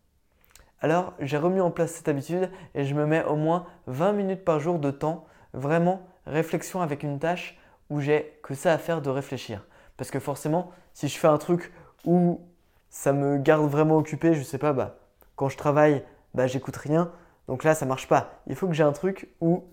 [0.83, 4.43] Alors, j'ai remis en place cette habitude et je me mets au moins 20 minutes
[4.43, 7.57] par jour de temps, vraiment réflexion avec une tâche
[7.89, 9.65] où j'ai que ça à faire de réfléchir.
[9.95, 11.71] Parce que forcément, si je fais un truc
[12.03, 12.41] où
[12.89, 14.97] ça me garde vraiment occupé, je sais pas, bah,
[15.37, 16.03] quand je travaille,
[16.33, 17.13] bah, j'écoute rien.
[17.47, 18.41] Donc là, ça marche pas.
[18.47, 19.63] Il faut que j'ai un truc où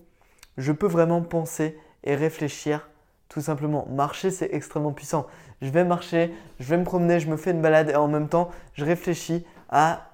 [0.57, 2.87] je peux vraiment penser et réfléchir
[3.27, 3.85] tout simplement.
[3.89, 5.27] Marcher, c'est extrêmement puissant.
[5.61, 8.29] Je vais marcher, je vais me promener, je me fais une balade et en même
[8.29, 10.10] temps, je réfléchis à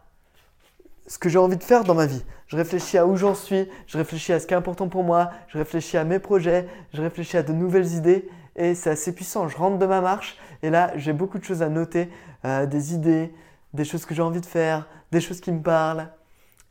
[1.08, 2.24] ce que j'ai envie de faire dans ma vie.
[2.48, 5.32] Je réfléchis à où j'en suis, je réfléchis à ce qui est important pour moi,
[5.48, 9.48] je réfléchis à mes projets, je réfléchis à de nouvelles idées et c'est assez puissant.
[9.48, 12.10] Je rentre de ma marche et là j'ai beaucoup de choses à noter,
[12.46, 13.34] euh, des idées,
[13.74, 16.10] des choses que j'ai envie de faire, des choses qui me parlent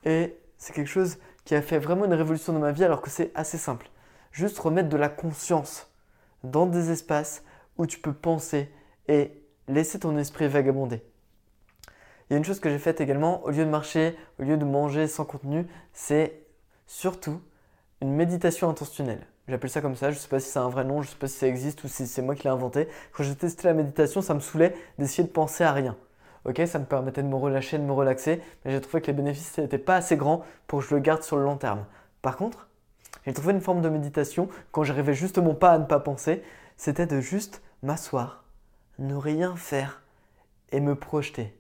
[0.05, 3.11] et c'est quelque chose qui a fait vraiment une révolution dans ma vie alors que
[3.11, 3.89] c'est assez simple.
[4.33, 5.91] Juste remettre de la conscience
[6.45, 7.43] dans des espaces
[7.79, 8.71] où tu peux penser
[9.09, 11.03] et laisser ton esprit vagabonder.
[12.29, 14.57] Il y a une chose que j'ai faite également, au lieu de marcher, au lieu
[14.57, 16.43] de manger sans contenu, c'est
[16.87, 17.41] surtout
[18.01, 19.25] une méditation intentionnelle.
[19.47, 21.13] J'appelle ça comme ça, je ne sais pas si c'est un vrai nom, je ne
[21.13, 22.89] sais pas si ça existe ou si c'est moi qui l'ai inventé.
[23.13, 25.97] Quand j'ai testé la méditation, ça me saoulait d'essayer de penser à rien.
[26.45, 29.13] Ok, ça me permettait de me relâcher, de me relaxer, mais j'ai trouvé que les
[29.13, 31.85] bénéfices n'étaient pas assez grands pour que je le garde sur le long terme.
[32.23, 32.69] Par contre,
[33.25, 36.43] j'ai trouvé une forme de méditation quand j'arrivais justement pas à ne pas penser,
[36.77, 38.45] c'était de juste m'asseoir,
[38.99, 40.03] ne rien faire
[40.73, 41.57] et me projeter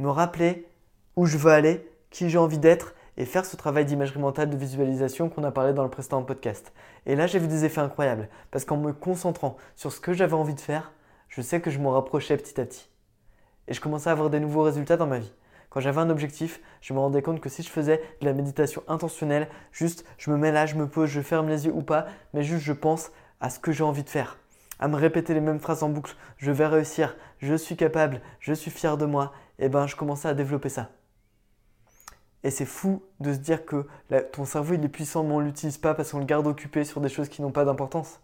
[0.00, 0.66] me rappeler
[1.14, 4.56] où je veux aller, qui j'ai envie d'être et faire ce travail d'imagerie mentale, de
[4.56, 6.72] visualisation qu'on a parlé dans le précédent podcast.
[7.04, 10.34] Et là, j'ai vu des effets incroyables parce qu'en me concentrant sur ce que j'avais
[10.34, 10.92] envie de faire,
[11.28, 12.88] je sais que je m'en rapprochais petit à petit.
[13.68, 15.32] Et je commençais à avoir des nouveaux résultats dans ma vie.
[15.68, 18.82] Quand j'avais un objectif, je me rendais compte que si je faisais de la méditation
[18.88, 22.06] intentionnelle, juste je me mets là, je me pose, je ferme les yeux ou pas,
[22.32, 24.38] mais juste je pense à ce que j'ai envie de faire
[24.80, 28.54] à me répéter les mêmes phrases en boucle, je vais réussir, je suis capable, je
[28.54, 30.90] suis fier de moi, et eh ben je commençais à développer ça.
[32.42, 33.86] Et c'est fou de se dire que
[34.32, 36.84] ton cerveau il est puissant mais on ne l'utilise pas parce qu'on le garde occupé
[36.84, 38.20] sur des choses qui n'ont pas d'importance.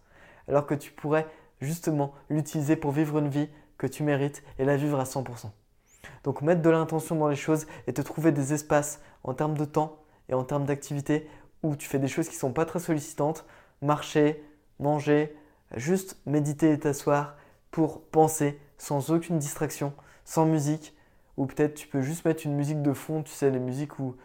[0.47, 1.27] Alors que tu pourrais
[1.61, 5.51] justement l'utiliser pour vivre une vie que tu mérites et la vivre à 100%.
[6.23, 9.65] Donc mettre de l'intention dans les choses et te trouver des espaces en termes de
[9.65, 11.29] temps et en termes d'activité
[11.63, 13.45] où tu fais des choses qui ne sont pas très sollicitantes,
[13.81, 14.43] marcher,
[14.79, 15.35] manger,
[15.75, 17.35] Juste méditer et t'asseoir
[17.71, 20.95] pour penser sans aucune distraction, sans musique,
[21.37, 24.15] ou peut-être tu peux juste mettre une musique de fond, tu sais, les musiques où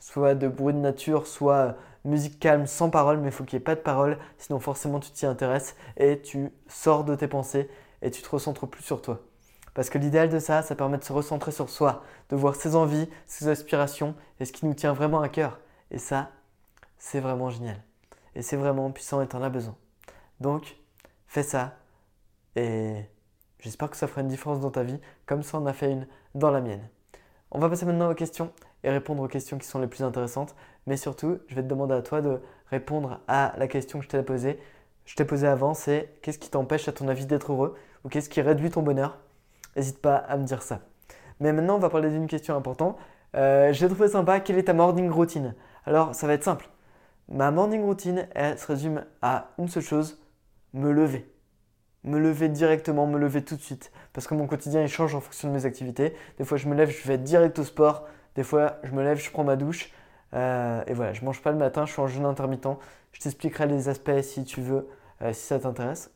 [0.00, 3.62] soit de bruit de nature, soit musique calme sans parole, mais il faut qu'il n'y
[3.62, 7.70] ait pas de parole, sinon forcément tu t'y intéresses et tu sors de tes pensées
[8.00, 9.20] et tu te recentres plus sur toi.
[9.74, 12.74] Parce que l'idéal de ça, ça permet de se recentrer sur soi, de voir ses
[12.74, 15.60] envies, ses aspirations et ce qui nous tient vraiment à cœur.
[15.90, 16.30] Et ça,
[16.98, 17.82] c'est vraiment génial.
[18.34, 19.76] Et c'est vraiment puissant et en as besoin.
[20.40, 20.76] Donc,
[21.26, 21.76] fais ça
[22.56, 23.06] et
[23.62, 26.06] j'espère que ça fera une différence dans ta vie, comme ça en a fait une
[26.34, 26.86] dans la mienne.
[27.50, 28.52] On va passer maintenant aux questions
[28.84, 30.54] et répondre aux questions qui sont les plus intéressantes,
[30.86, 32.40] mais surtout, je vais te demander à toi de
[32.70, 34.58] répondre à la question que je t'ai posée.
[35.06, 37.74] Je t'ai posée avant, c'est qu'est-ce qui t'empêche à ton avis d'être heureux?
[38.04, 39.18] ou qu'est-ce qui réduit ton bonheur?
[39.76, 40.80] N'hésite pas à me dire ça.
[41.40, 42.98] Mais maintenant, on va parler d'une question importante.
[43.34, 45.54] Euh, J'ai trouvé sympa, quelle est ta morning routine?
[45.86, 46.68] Alors, ça va être simple.
[47.28, 50.20] Ma morning routine, elle se résume à une seule chose,
[50.74, 51.31] me lever.
[52.04, 53.92] Me lever directement, me lever tout de suite.
[54.12, 56.14] Parce que mon quotidien, il change en fonction de mes activités.
[56.38, 58.06] Des fois, je me lève, je vais direct au sport.
[58.34, 59.90] Des fois, je me lève, je prends ma douche.
[60.34, 62.68] Euh, et voilà, je mange pas le matin, je suis en jeûne intermittent.
[63.12, 64.88] Je t'expliquerai les aspects si tu veux,
[65.22, 66.10] euh, si ça t'intéresse.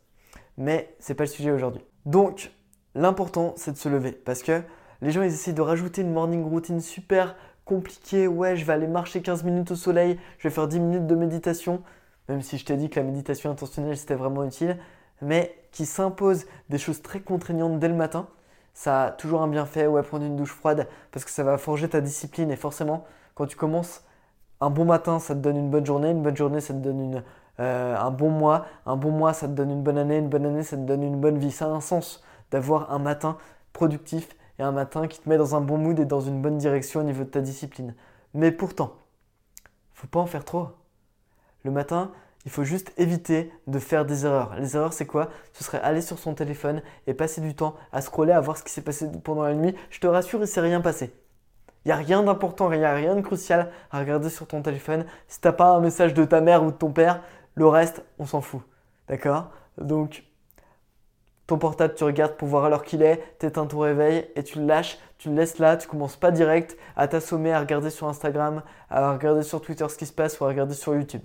[0.56, 1.84] Mais c'est pas le sujet aujourd'hui.
[2.04, 2.50] Donc,
[2.94, 4.12] l'important, c'est de se lever.
[4.12, 4.62] Parce que
[5.02, 8.26] les gens, ils essaient de rajouter une morning routine super compliquée.
[8.26, 11.14] Ouais, je vais aller marcher 15 minutes au soleil, je vais faire 10 minutes de
[11.14, 11.82] méditation
[12.28, 14.78] même si je t'ai dit que la méditation intentionnelle c'était vraiment utile,
[15.22, 18.28] mais qui s'impose des choses très contraignantes dès le matin,
[18.72, 21.86] ça a toujours un bienfait, ouais, prendre une douche froide, parce que ça va forger
[21.86, 23.04] ta discipline, et forcément,
[23.34, 24.02] quand tu commences
[24.62, 27.22] un bon matin, ça te donne une bonne journée, une bonne journée, ça te donne
[27.60, 30.46] euh, un bon mois, un bon mois, ça te donne une bonne année, une bonne
[30.46, 31.50] année, ça te donne une bonne vie.
[31.50, 33.36] Ça a un sens d'avoir un matin
[33.74, 36.56] productif et un matin qui te met dans un bon mood et dans une bonne
[36.56, 37.94] direction au niveau de ta discipline.
[38.32, 38.94] Mais pourtant,
[39.92, 40.68] faut pas en faire trop.
[41.64, 42.12] Le matin,
[42.46, 44.54] il faut juste éviter de faire des erreurs.
[44.56, 45.30] Les erreurs, c'est quoi?
[45.52, 48.62] Ce serait aller sur son téléphone et passer du temps à scroller, à voir ce
[48.62, 49.74] qui s'est passé pendant la nuit.
[49.90, 51.12] Je te rassure, il s'est rien passé.
[51.84, 54.62] Il n'y a rien d'important, il n'y a rien de crucial à regarder sur ton
[54.62, 55.06] téléphone.
[55.26, 57.20] Si tu n'as pas un message de ta mère ou de ton père,
[57.56, 58.62] le reste, on s'en fout.
[59.08, 59.50] D'accord?
[59.78, 60.22] Donc,
[61.48, 64.60] ton portable, tu regardes pour voir l'heure qu'il est, tu éteins ton réveil et tu
[64.60, 68.06] le lâches, tu le laisses là, tu commences pas direct à t'assommer, à regarder sur
[68.06, 71.22] Instagram, à regarder sur Twitter ce qui se passe ou à regarder sur YouTube.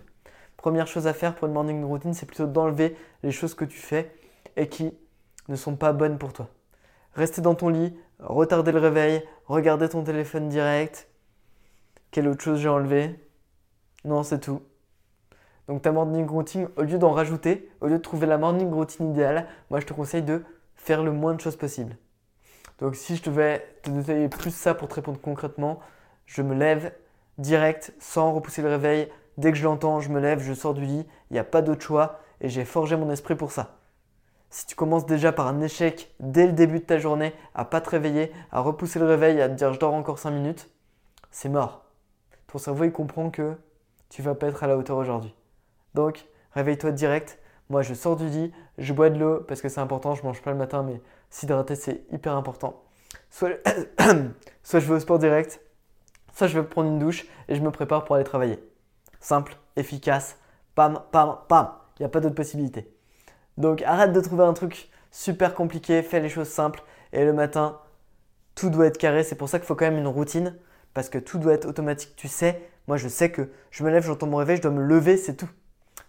[0.62, 3.80] Première chose à faire pour une morning routine, c'est plutôt d'enlever les choses que tu
[3.80, 4.14] fais
[4.55, 4.93] et qui
[5.47, 6.49] ne sont pas bonnes pour toi.
[7.16, 11.09] Rester dans ton lit, retarder le réveil, regarder ton téléphone direct.
[12.12, 13.16] Quelle autre chose j'ai enlevé?
[14.05, 14.62] Non, c'est tout.
[15.68, 19.09] Donc ta morning routine, au lieu d'en rajouter, au lieu de trouver la morning routine
[19.09, 20.43] idéale, moi je te conseille de
[20.76, 21.97] faire le moins de choses possible.
[22.78, 25.80] Donc si je devais te détailler plus ça pour te répondre concrètement,
[26.28, 26.93] je me lève
[27.39, 29.09] direct, sans repousser le réveil.
[29.38, 31.62] Dès que je l'entends, je me lève, je sors du lit, il n'y a pas
[31.62, 33.78] d'autre choix et j'ai forgé mon esprit pour ça.
[34.50, 37.80] Si tu commences déjà par un échec dès le début de ta journée, à pas
[37.80, 40.70] te réveiller, à repousser le réveil, à te dire je dors encore 5 minutes,
[41.32, 41.86] c'est mort.
[42.48, 43.56] Ton cerveau il comprend que
[44.10, 45.34] tu vas pas être à la hauteur aujourd'hui.
[45.94, 47.40] Donc, réveille-toi direct.
[47.70, 50.16] Moi, je sors du lit, je bois de l'eau parce que c'est important.
[50.16, 52.84] Je mange pas le matin, mais s'hydrater, c'est hyper important.
[53.30, 53.52] Soit,
[54.64, 55.62] soit je vais au sport direct,
[56.34, 58.60] soit je vais prendre une douche et je me prépare pour aller travailler.
[59.22, 60.38] Simple, efficace,
[60.76, 61.69] pam, pam, pam.
[61.97, 62.91] Il n'y a pas d'autre possibilité.
[63.57, 66.84] Donc, arrête de trouver un truc super compliqué, fais les choses simples.
[67.13, 67.80] Et le matin,
[68.55, 69.24] tout doit être carré.
[69.24, 70.55] C'est pour ça qu'il faut quand même une routine
[70.93, 72.15] parce que tout doit être automatique.
[72.15, 74.84] Tu sais, moi je sais que je me lève, j'entends mon réveil, je dois me
[74.84, 75.49] lever, c'est tout.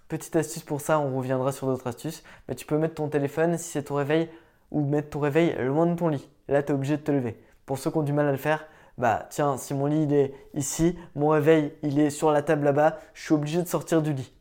[0.09, 3.57] Petite astuce pour ça, on reviendra sur d'autres astuces, mais tu peux mettre ton téléphone
[3.57, 4.29] si c'est ton réveil
[4.71, 6.29] ou mettre ton réveil loin de ton lit.
[6.49, 7.43] Là, tu es obligé de te lever.
[7.67, 8.67] Pour ceux qui ont du mal à le faire,
[9.03, 12.65] bah tiens, si mon lit il est ici, mon réveil il est sur la table
[12.65, 14.33] là-bas, je suis obligé de sortir du lit.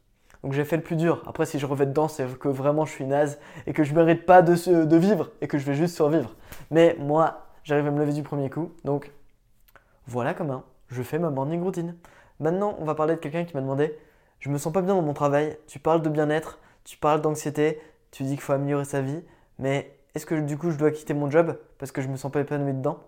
[0.44, 1.24] Donc j'ai fait le plus dur.
[1.28, 4.26] Après, si je revais dedans, c'est que vraiment je suis naze et que je mérite
[4.26, 6.36] pas de, de vivre et que je vais juste survivre.
[6.70, 8.72] Mais moi, j'arrive à me lever du premier coup.
[8.86, 9.12] Donc
[10.08, 11.96] voilà comment je fais ma morning routine.
[12.40, 13.98] Maintenant, on va parler de quelqu'un qui m'a demandé
[14.42, 17.80] je me sens pas bien dans mon travail, tu parles de bien-être, tu parles d'anxiété,
[18.10, 19.24] tu dis qu'il faut améliorer sa vie,
[19.60, 22.32] mais est-ce que du coup je dois quitter mon job parce que je me sens
[22.32, 23.00] pas épanoui dedans?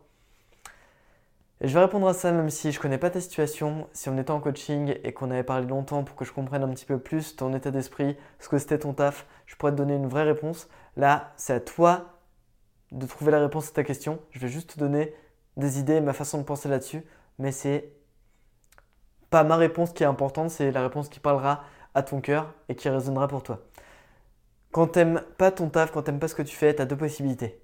[1.63, 4.17] Et je vais répondre à ça même si je connais pas ta situation, si on
[4.17, 6.99] était en coaching et qu'on avait parlé longtemps pour que je comprenne un petit peu
[6.99, 10.23] plus ton état d'esprit, ce que c'était ton taf, je pourrais te donner une vraie
[10.23, 10.67] réponse.
[10.97, 12.19] Là, c'est à toi
[12.91, 14.19] de trouver la réponse à ta question.
[14.31, 15.15] Je vais juste te donner
[15.55, 17.01] des idées, ma façon de penser là-dessus,
[17.39, 17.93] mais c'est
[19.29, 21.63] pas ma réponse qui est importante, c'est la réponse qui parlera
[21.95, 23.61] à ton cœur et qui résonnera pour toi.
[24.73, 26.97] Quand t'aimes pas ton taf, quand t'aimes pas ce que tu fais, tu as deux
[26.97, 27.61] possibilités.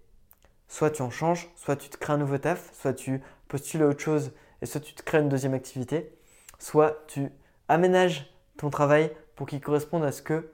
[0.69, 3.87] Soit tu en changes, soit tu te crées un nouveau taf, soit tu postules à
[3.87, 4.31] autre chose
[4.61, 6.17] et soit tu te crées une deuxième activité,
[6.57, 7.29] soit tu
[7.67, 10.51] aménages ton travail pour qu'il corresponde à ce que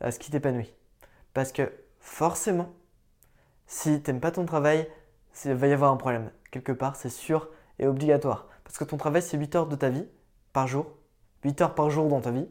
[0.00, 0.74] à ce qui t'épanouit.
[1.32, 2.74] Parce que forcément,
[3.66, 4.88] si t'aimes pas ton travail,
[5.44, 6.30] il va y avoir un problème.
[6.50, 8.48] Quelque part, c'est sûr et obligatoire.
[8.64, 10.06] Parce que ton travail, c'est 8 heures de ta vie
[10.52, 10.86] par jour.
[11.44, 12.48] 8 heures par jour dans ta vie,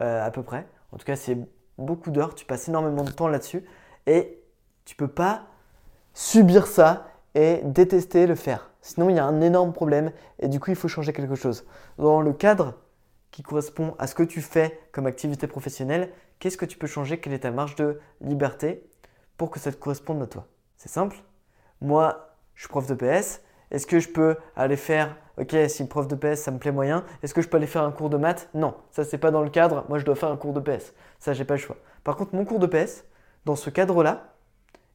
[0.00, 0.66] euh, à peu près.
[0.92, 1.38] En tout cas, c'est
[1.78, 2.34] beaucoup d'heures.
[2.34, 3.64] Tu passes énormément de temps là-dessus.
[4.06, 4.42] Et
[4.84, 5.46] tu peux pas
[6.14, 8.71] subir ça et détester le faire.
[8.82, 11.64] Sinon, il y a un énorme problème et du coup, il faut changer quelque chose.
[11.98, 12.74] Dans le cadre
[13.30, 17.18] qui correspond à ce que tu fais comme activité professionnelle, qu'est-ce que tu peux changer?
[17.18, 18.84] Quelle est ta marge de liberté
[19.38, 20.46] pour que ça te corresponde à toi?
[20.76, 21.16] C'est simple.
[21.80, 23.40] Moi, je suis prof de PS.
[23.70, 27.04] Est-ce que je peux aller faire, ok, si prof de PS ça me plaît moyen,
[27.22, 28.50] est-ce que je peux aller faire un cours de maths?
[28.52, 30.92] Non, ça c'est pas dans le cadre, moi je dois faire un cours de PS.
[31.18, 31.76] Ça j'ai pas le choix.
[32.04, 33.04] Par contre, mon cours de PS,
[33.46, 34.31] dans ce cadre-là,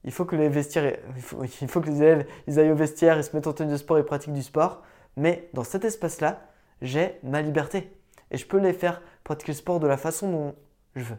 [0.07, 0.97] il faut que les vestiaires,
[1.61, 3.77] il faut, que les élèves ils aillent au vestiaire, ils se mettent en tenue de
[3.77, 4.81] sport et pratiquent du sport.
[5.17, 6.47] Mais dans cet espace-là,
[6.81, 7.91] j'ai ma liberté.
[8.31, 10.55] Et je peux les faire pratiquer le sport de la façon dont
[10.95, 11.17] je veux.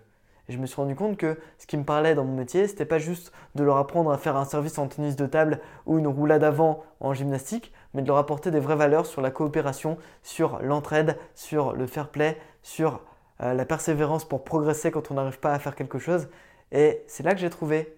[0.49, 2.87] Et je me suis rendu compte que ce qui me parlait dans mon métier, c'était
[2.87, 6.07] pas juste de leur apprendre à faire un service en tennis de table ou une
[6.07, 10.61] roulade avant en gymnastique, mais de leur apporter des vraies valeurs sur la coopération, sur
[10.63, 13.03] l'entraide, sur le fair play, sur
[13.43, 16.31] euh, la persévérance pour progresser quand on n'arrive pas à faire quelque chose.
[16.73, 17.98] Et c'est là que j'ai trouvé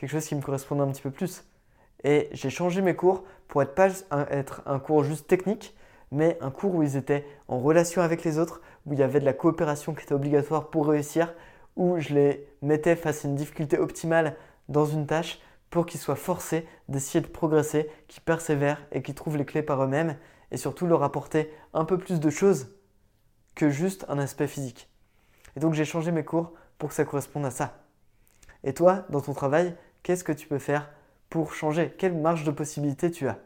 [0.00, 1.44] quelque chose qui me correspondait un petit peu plus.
[2.04, 3.88] Et j'ai changé mes cours pour être pas
[4.30, 5.76] être un cours juste technique,
[6.10, 9.20] mais un cours où ils étaient en relation avec les autres, où il y avait
[9.20, 11.34] de la coopération qui était obligatoire pour réussir,
[11.76, 14.36] où je les mettais face à une difficulté optimale
[14.70, 15.38] dans une tâche
[15.68, 19.84] pour qu'ils soient forcés d'essayer de progresser, qu'ils persévèrent et qu'ils trouvent les clés par
[19.84, 20.16] eux-mêmes
[20.50, 22.74] et surtout leur apporter un peu plus de choses
[23.54, 24.88] que juste un aspect physique.
[25.56, 27.84] Et donc j'ai changé mes cours pour que ça corresponde à ça.
[28.64, 30.90] Et toi, dans ton travail, qu'est-ce que tu peux faire
[31.28, 31.94] pour changer?
[31.98, 33.38] Quelle marge de possibilité tu as?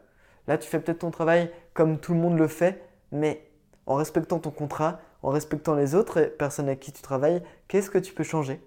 [0.47, 2.81] Là, tu fais peut-être ton travail comme tout le monde le fait,
[3.11, 3.47] mais
[3.85, 7.97] en respectant ton contrat, en respectant les autres personnes avec qui tu travailles, qu'est-ce que
[7.97, 8.59] tu peux changer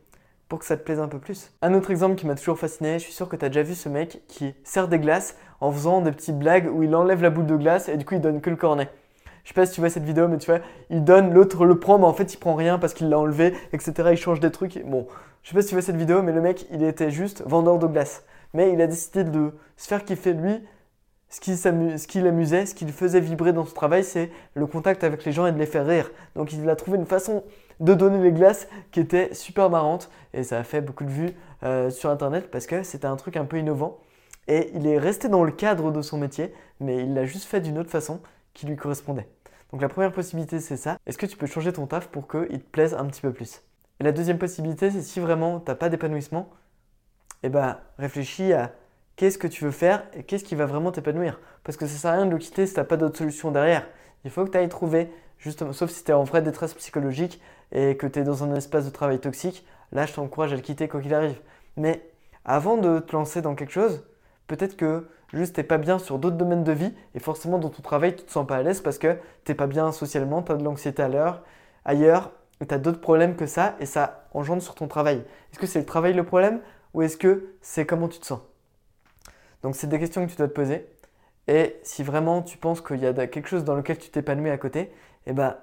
[0.49, 1.53] pour que ça te plaise un peu plus?
[1.63, 3.75] Un autre exemple qui m'a toujours fasciné, je suis sûr que tu as déjà vu
[3.75, 7.31] ce mec qui sert des glaces en faisant des petites blagues où il enlève la
[7.31, 8.89] boule de glace et du coup il donne que le cornet.
[9.45, 10.61] Je sais pas si tu vois cette vidéo, mais tu vois,
[10.91, 13.55] il donne, l'autre le prend, mais en fait il prend rien parce qu'il l'a enlevé,
[13.73, 14.11] etc.
[14.11, 14.85] Il change des trucs.
[14.85, 15.07] Bon,
[15.43, 17.79] je sais pas si tu vois cette vidéo, mais le mec il était juste vendeur
[17.79, 18.25] de glace.
[18.55, 20.63] Mais il a décidé de se faire kiffer lui.
[21.31, 21.41] Ce
[22.07, 25.33] qui, l'amusait, ce qui le faisait vibrer dans son travail, c'est le contact avec les
[25.33, 26.11] gens et de les faire rire.
[26.35, 27.45] Donc il a trouvé une façon
[27.81, 31.31] de donner les glaces qui était super marrante et ça a fait beaucoup de vues
[31.65, 33.99] euh, sur internet parce que c'était un truc un peu innovant
[34.49, 37.61] et il est resté dans le cadre de son métier mais il l'a juste fait
[37.61, 38.21] d'une autre façon
[38.55, 39.29] qui lui correspondait.
[39.71, 42.59] Donc la première possibilité c'est ça, est-ce que tu peux changer ton taf pour qu'il
[42.61, 43.63] te plaise un petit peu plus?
[44.01, 46.51] Et la deuxième possibilité c'est si vraiment tu n'as pas d'épanouissement,
[47.43, 48.73] eh ben réfléchis à
[49.17, 51.41] qu'est-ce que tu veux faire et qu'est-ce qui va vraiment t'épanouir.
[51.65, 53.51] Parce que ça sert à rien de le quitter si tu n'as pas d'autre solution
[53.51, 53.87] derrière.
[54.25, 57.41] Il faut que tu ailles trouver, justement, sauf si tu es en vraie détresse psychologique,
[57.73, 60.63] et que tu es dans un espace de travail toxique, là je t'encourage à le
[60.63, 61.41] quitter quoi qu'il arrive.
[61.77, 62.03] Mais
[62.45, 64.05] avant de te lancer dans quelque chose,
[64.47, 67.83] peut-être que juste t'es pas bien sur d'autres domaines de vie et forcément dans ton
[67.83, 70.57] travail tu te sens pas à l'aise parce que t'es pas bien socialement, tu as
[70.57, 71.43] de l'anxiété à l'heure,
[71.85, 72.33] ailleurs,
[72.65, 75.25] tu as d'autres problèmes que ça et ça engendre sur ton travail.
[75.53, 76.61] Est-ce que c'est le travail le problème
[76.95, 78.41] ou est-ce que c'est comment tu te sens?
[79.63, 80.87] Donc c'est des questions que tu dois te poser
[81.47, 84.59] et si vraiment tu penses qu'il y a quelque chose dans lequel tu t'épanouis à
[84.59, 84.93] côté,
[85.27, 85.57] eh ben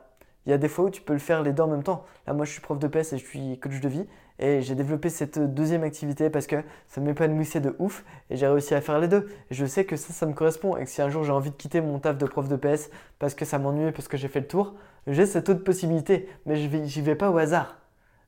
[0.46, 2.06] il y a des fois où tu peux le faire les deux en même temps.
[2.28, 4.06] Là, moi, je suis prof de PS et je suis coach de vie.
[4.38, 8.76] Et j'ai développé cette deuxième activité parce que ça m'épanouissait de ouf et j'ai réussi
[8.76, 9.28] à faire les deux.
[9.50, 11.52] Et je sais que ça, ça me correspond et que si un jour j'ai envie
[11.52, 14.28] de quitter mon taf de prof de PS parce que ça m'ennuie, parce que j'ai
[14.28, 14.76] fait le tour,
[15.08, 16.30] j'ai cette autre possibilité.
[16.46, 17.80] Mais je n'y vais pas au hasard.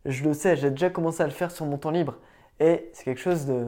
[0.05, 2.17] Je le sais, j'ai déjà commencé à le faire sur mon temps libre.
[2.59, 3.67] Et c'est quelque chose de,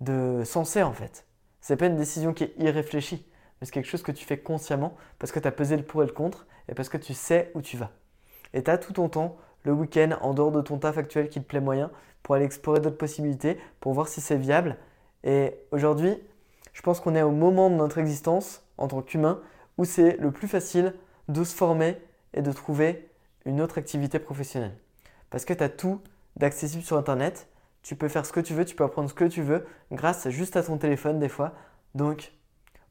[0.00, 1.24] de sensé en fait.
[1.60, 3.24] C'est pas une décision qui est irréfléchie
[3.60, 6.02] mais c'est quelque chose que tu fais consciemment parce que tu as pesé le pour
[6.02, 7.90] et le contre et parce que tu sais où tu vas.
[8.54, 11.40] Et tu as tout ton temps, le week-end, en dehors de ton taf actuel qui
[11.40, 11.90] te plaît moyen,
[12.22, 14.76] pour aller explorer d'autres possibilités, pour voir si c'est viable.
[15.24, 16.16] Et aujourd'hui,
[16.72, 19.40] je pense qu'on est au moment de notre existence en tant qu'humain
[19.78, 20.94] où c'est le plus facile
[21.32, 21.96] de se former
[22.34, 23.08] et de trouver
[23.44, 24.76] une autre activité professionnelle.
[25.30, 26.00] Parce que tu as tout
[26.36, 27.48] d'accessible sur Internet,
[27.82, 30.28] tu peux faire ce que tu veux, tu peux apprendre ce que tu veux grâce
[30.28, 31.54] juste à ton téléphone des fois.
[31.94, 32.32] Donc,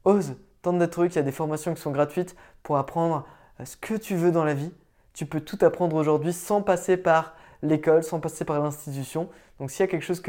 [0.04, 3.26] ose, tant de trucs, il y a des formations qui sont gratuites pour apprendre
[3.60, 4.72] euh, ce que tu veux dans la vie.
[5.12, 9.28] Tu peux tout apprendre aujourd'hui sans passer par l'école, sans passer par l'institution.
[9.58, 10.22] Donc s'il y a quelque chose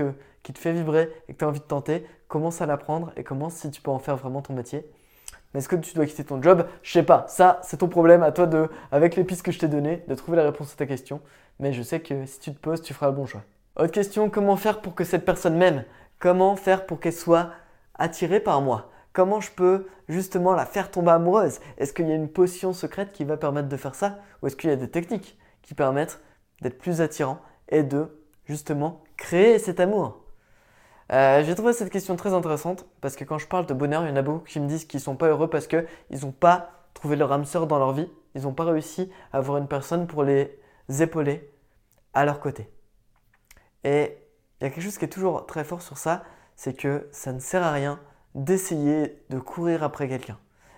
[0.44, 3.24] qui te fait vibrer et que tu as envie de tenter, commence à l'apprendre et
[3.24, 4.86] commence si tu peux en faire vraiment ton métier.
[5.54, 6.66] Mais est-ce que tu dois quitter ton job?
[6.82, 7.26] Je sais pas.
[7.28, 10.16] Ça, c'est ton problème à toi de, avec les pistes que je t'ai données, de
[10.16, 11.22] trouver la réponse à ta question.
[11.60, 13.44] Mais je sais que si tu te poses, tu feras le bon choix.
[13.76, 15.84] Autre question, comment faire pour que cette personne m'aime?
[16.20, 17.52] Comment faire pour qu'elle soit
[17.96, 18.92] attirée par moi?
[19.14, 21.60] Comment je peux justement la faire tomber amoureuse?
[21.78, 24.20] Est-ce qu'il y a une potion secrète qui va permettre de faire ça?
[24.42, 26.22] Ou est-ce qu'il y a des techniques qui permettent
[26.62, 27.40] d'être plus attirant
[27.70, 28.08] et de
[28.46, 30.21] justement créer cet amour?
[31.12, 34.10] Euh, J'ai trouvé cette question très intéressante parce que quand je parle de bonheur, il
[34.10, 35.86] y en a beaucoup qui me disent qu'ils ne sont pas heureux parce qu'ils
[36.22, 38.10] n'ont pas trouvé leur âme sœur dans leur vie.
[38.36, 40.58] Ils n'ont pas réussi à avoir une personne pour les
[41.00, 41.50] épauler
[42.14, 42.70] à leur côté.
[43.84, 44.18] Et
[44.60, 46.24] il y a quelque chose qui est toujours très fort sur ça,
[46.56, 48.00] c'est que ça ne sert à rien
[48.36, 50.38] d'essayer de courir après quelqu'un.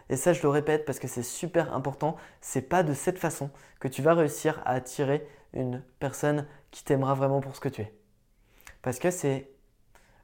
[0.09, 2.15] Et ça, je le répète parce que c'est super important.
[2.41, 7.13] C'est pas de cette façon que tu vas réussir à attirer une personne qui t'aimera
[7.13, 7.93] vraiment pour ce que tu es.
[8.81, 9.52] Parce que c'est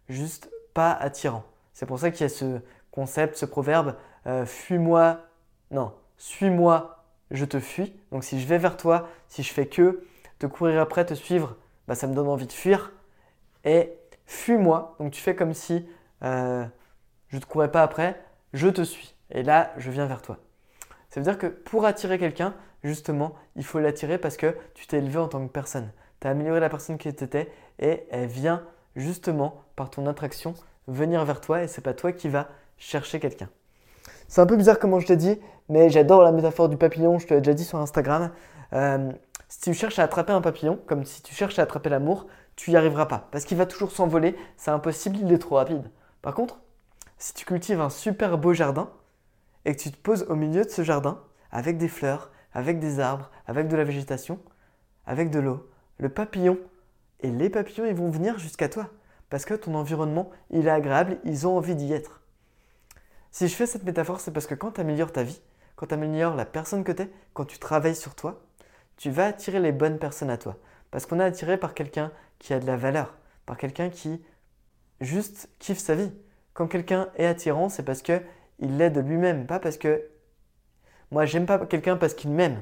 [0.09, 1.43] juste pas attirant.
[1.73, 2.59] C'est pour ça qu'il y a ce
[2.91, 3.95] concept, ce proverbe
[4.27, 5.21] euh, fuis-moi,
[5.71, 7.93] non, suis-moi, je te fuis.
[8.11, 10.03] Donc si je vais vers toi, si je fais que
[10.39, 11.55] te courir après, te suivre,
[11.87, 12.91] bah, ça me donne envie de fuir.
[13.63, 13.93] Et
[14.25, 15.87] fuis-moi, donc tu fais comme si
[16.23, 16.65] euh,
[17.29, 18.21] je ne te courais pas après,
[18.53, 19.15] je te suis.
[19.31, 20.37] Et là, je viens vers toi.
[21.09, 22.53] Ça veut dire que pour attirer quelqu'un,
[22.83, 25.91] justement, il faut l'attirer parce que tu t'es élevé en tant que personne.
[26.19, 28.63] Tu as amélioré la personne qui tu étais et elle vient
[28.95, 30.55] justement par ton attraction
[30.89, 33.47] venir vers toi et c'est pas toi qui vas chercher quelqu'un.
[34.27, 37.25] C'est un peu bizarre comment je t'ai dit, mais j'adore la métaphore du papillon, je
[37.25, 38.29] te l'ai déjà dit sur Instagram.
[38.73, 39.09] Euh,
[39.47, 42.27] si tu cherches à attraper un papillon, comme si tu cherches à attraper l'amour,
[42.57, 45.89] tu n'y arriveras pas parce qu'il va toujours s'envoler, c'est impossible, il est trop rapide.
[46.21, 46.59] Par contre,
[47.17, 48.89] si tu cultives un super beau jardin
[49.63, 51.21] et que tu te poses au milieu de ce jardin
[51.53, 54.39] avec des fleurs, avec des arbres, avec de la végétation,
[55.05, 55.69] avec de l'eau,
[55.99, 56.57] le papillon
[57.21, 58.89] et les papillons ils vont venir jusqu'à toi
[59.29, 62.21] parce que ton environnement il est agréable, ils ont envie d'y être.
[63.31, 65.41] Si je fais cette métaphore, c'est parce que quand tu améliores ta vie,
[65.75, 68.41] quand tu améliores la personne que tu es, quand tu travailles sur toi,
[68.97, 70.57] tu vas attirer les bonnes personnes à toi.
[70.91, 73.15] Parce qu'on est attiré par quelqu'un qui a de la valeur,
[73.45, 74.21] par quelqu'un qui
[74.99, 76.11] juste kiffe sa vie.
[76.53, 78.21] Quand quelqu'un est attirant, c'est parce que
[78.59, 80.03] il l'est de lui-même, pas parce que
[81.11, 82.61] moi j'aime pas quelqu'un parce qu'il m'aime.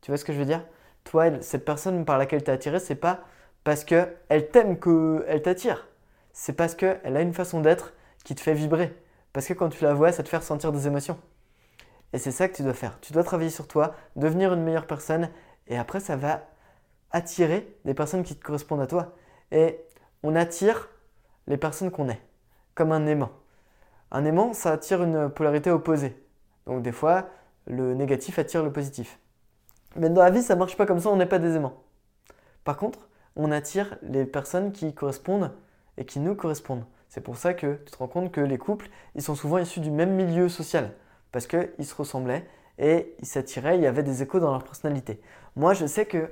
[0.00, 0.64] Tu vois ce que je veux dire?
[1.04, 3.20] Toi, cette personne par laquelle tu es attiré, c'est pas
[3.64, 5.86] parce que elle t'aime qu'elle t'attire.
[6.38, 8.94] C'est parce qu'elle a une façon d'être qui te fait vibrer.
[9.32, 11.18] Parce que quand tu la vois, ça te fait ressentir des émotions.
[12.12, 13.00] Et c'est ça que tu dois faire.
[13.00, 15.30] Tu dois travailler sur toi, devenir une meilleure personne,
[15.66, 16.42] et après, ça va
[17.10, 19.14] attirer des personnes qui te correspondent à toi.
[19.50, 19.80] Et
[20.22, 20.90] on attire
[21.46, 22.20] les personnes qu'on est,
[22.74, 23.30] comme un aimant.
[24.10, 26.22] Un aimant, ça attire une polarité opposée.
[26.66, 27.30] Donc des fois,
[27.66, 29.18] le négatif attire le positif.
[29.96, 31.82] Mais dans la vie, ça marche pas comme ça, on n'est pas des aimants.
[32.62, 35.50] Par contre, on attire les personnes qui correspondent
[35.96, 36.84] et qui nous correspondent.
[37.08, 39.80] C'est pour ça que tu te rends compte que les couples, ils sont souvent issus
[39.80, 40.92] du même milieu social,
[41.32, 42.46] parce qu'ils se ressemblaient
[42.78, 45.20] et ils s'attiraient, il y avait des échos dans leur personnalité.
[45.54, 46.30] Moi, je sais que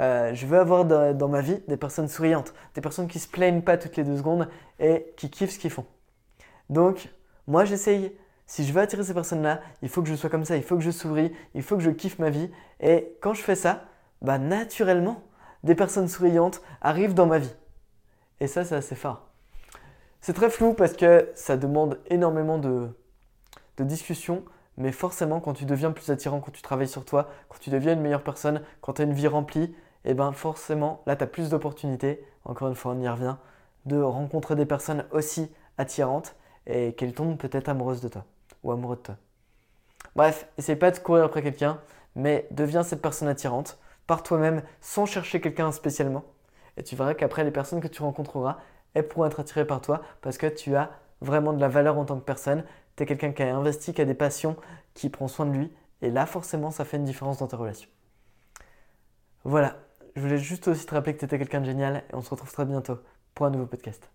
[0.00, 3.62] euh, je veux avoir dans, ma vie des personnes souriantes, des personnes qui se plaignent
[3.62, 4.48] pas toutes les deux secondes
[4.80, 5.86] et qui kiffent ce qu'ils font.
[6.68, 7.08] Donc,
[7.46, 8.12] moi, j'essaye.
[8.46, 10.76] Si je veux attirer ces personnes-là, il faut que je sois comme ça, il faut
[10.76, 12.50] que je souris, il faut que je kiffe ma vie.
[12.80, 13.84] Et quand je fais ça,
[14.20, 15.22] bah naturellement,
[15.62, 17.54] des personnes souriantes arrivent dans ma vie.
[18.40, 19.28] Et ça, c'est assez fort.
[20.20, 22.88] C'est très flou parce que ça demande énormément de,
[23.76, 24.44] de discussion,
[24.76, 27.92] mais forcément, quand tu deviens plus attirant, quand tu travailles sur toi, quand tu deviens
[27.92, 29.74] une meilleure personne, quand tu as une vie remplie,
[30.06, 33.36] et eh ben forcément, là, tu as plus d'opportunités, encore une fois, on y revient,
[33.86, 38.24] de rencontrer des personnes aussi attirantes et qu'elles tombent peut-être amoureuses de toi
[38.62, 39.16] ou amoureux de toi.
[40.16, 41.80] Bref, essaye pas de courir après quelqu'un,
[42.14, 46.24] mais deviens cette personne attirante par toi-même sans chercher quelqu'un spécialement.
[46.76, 48.58] Et tu verras qu'après, les personnes que tu rencontreras,
[48.94, 52.04] elles pourront être attirées par toi parce que tu as vraiment de la valeur en
[52.04, 52.64] tant que personne.
[52.96, 54.56] Tu es quelqu'un qui a investi, qui a des passions,
[54.94, 55.72] qui prend soin de lui.
[56.02, 57.88] Et là, forcément, ça fait une différence dans tes relations.
[59.44, 59.76] Voilà,
[60.16, 62.30] je voulais juste aussi te rappeler que tu étais quelqu'un de génial et on se
[62.30, 62.98] retrouve très bientôt
[63.34, 64.08] pour un nouveau podcast.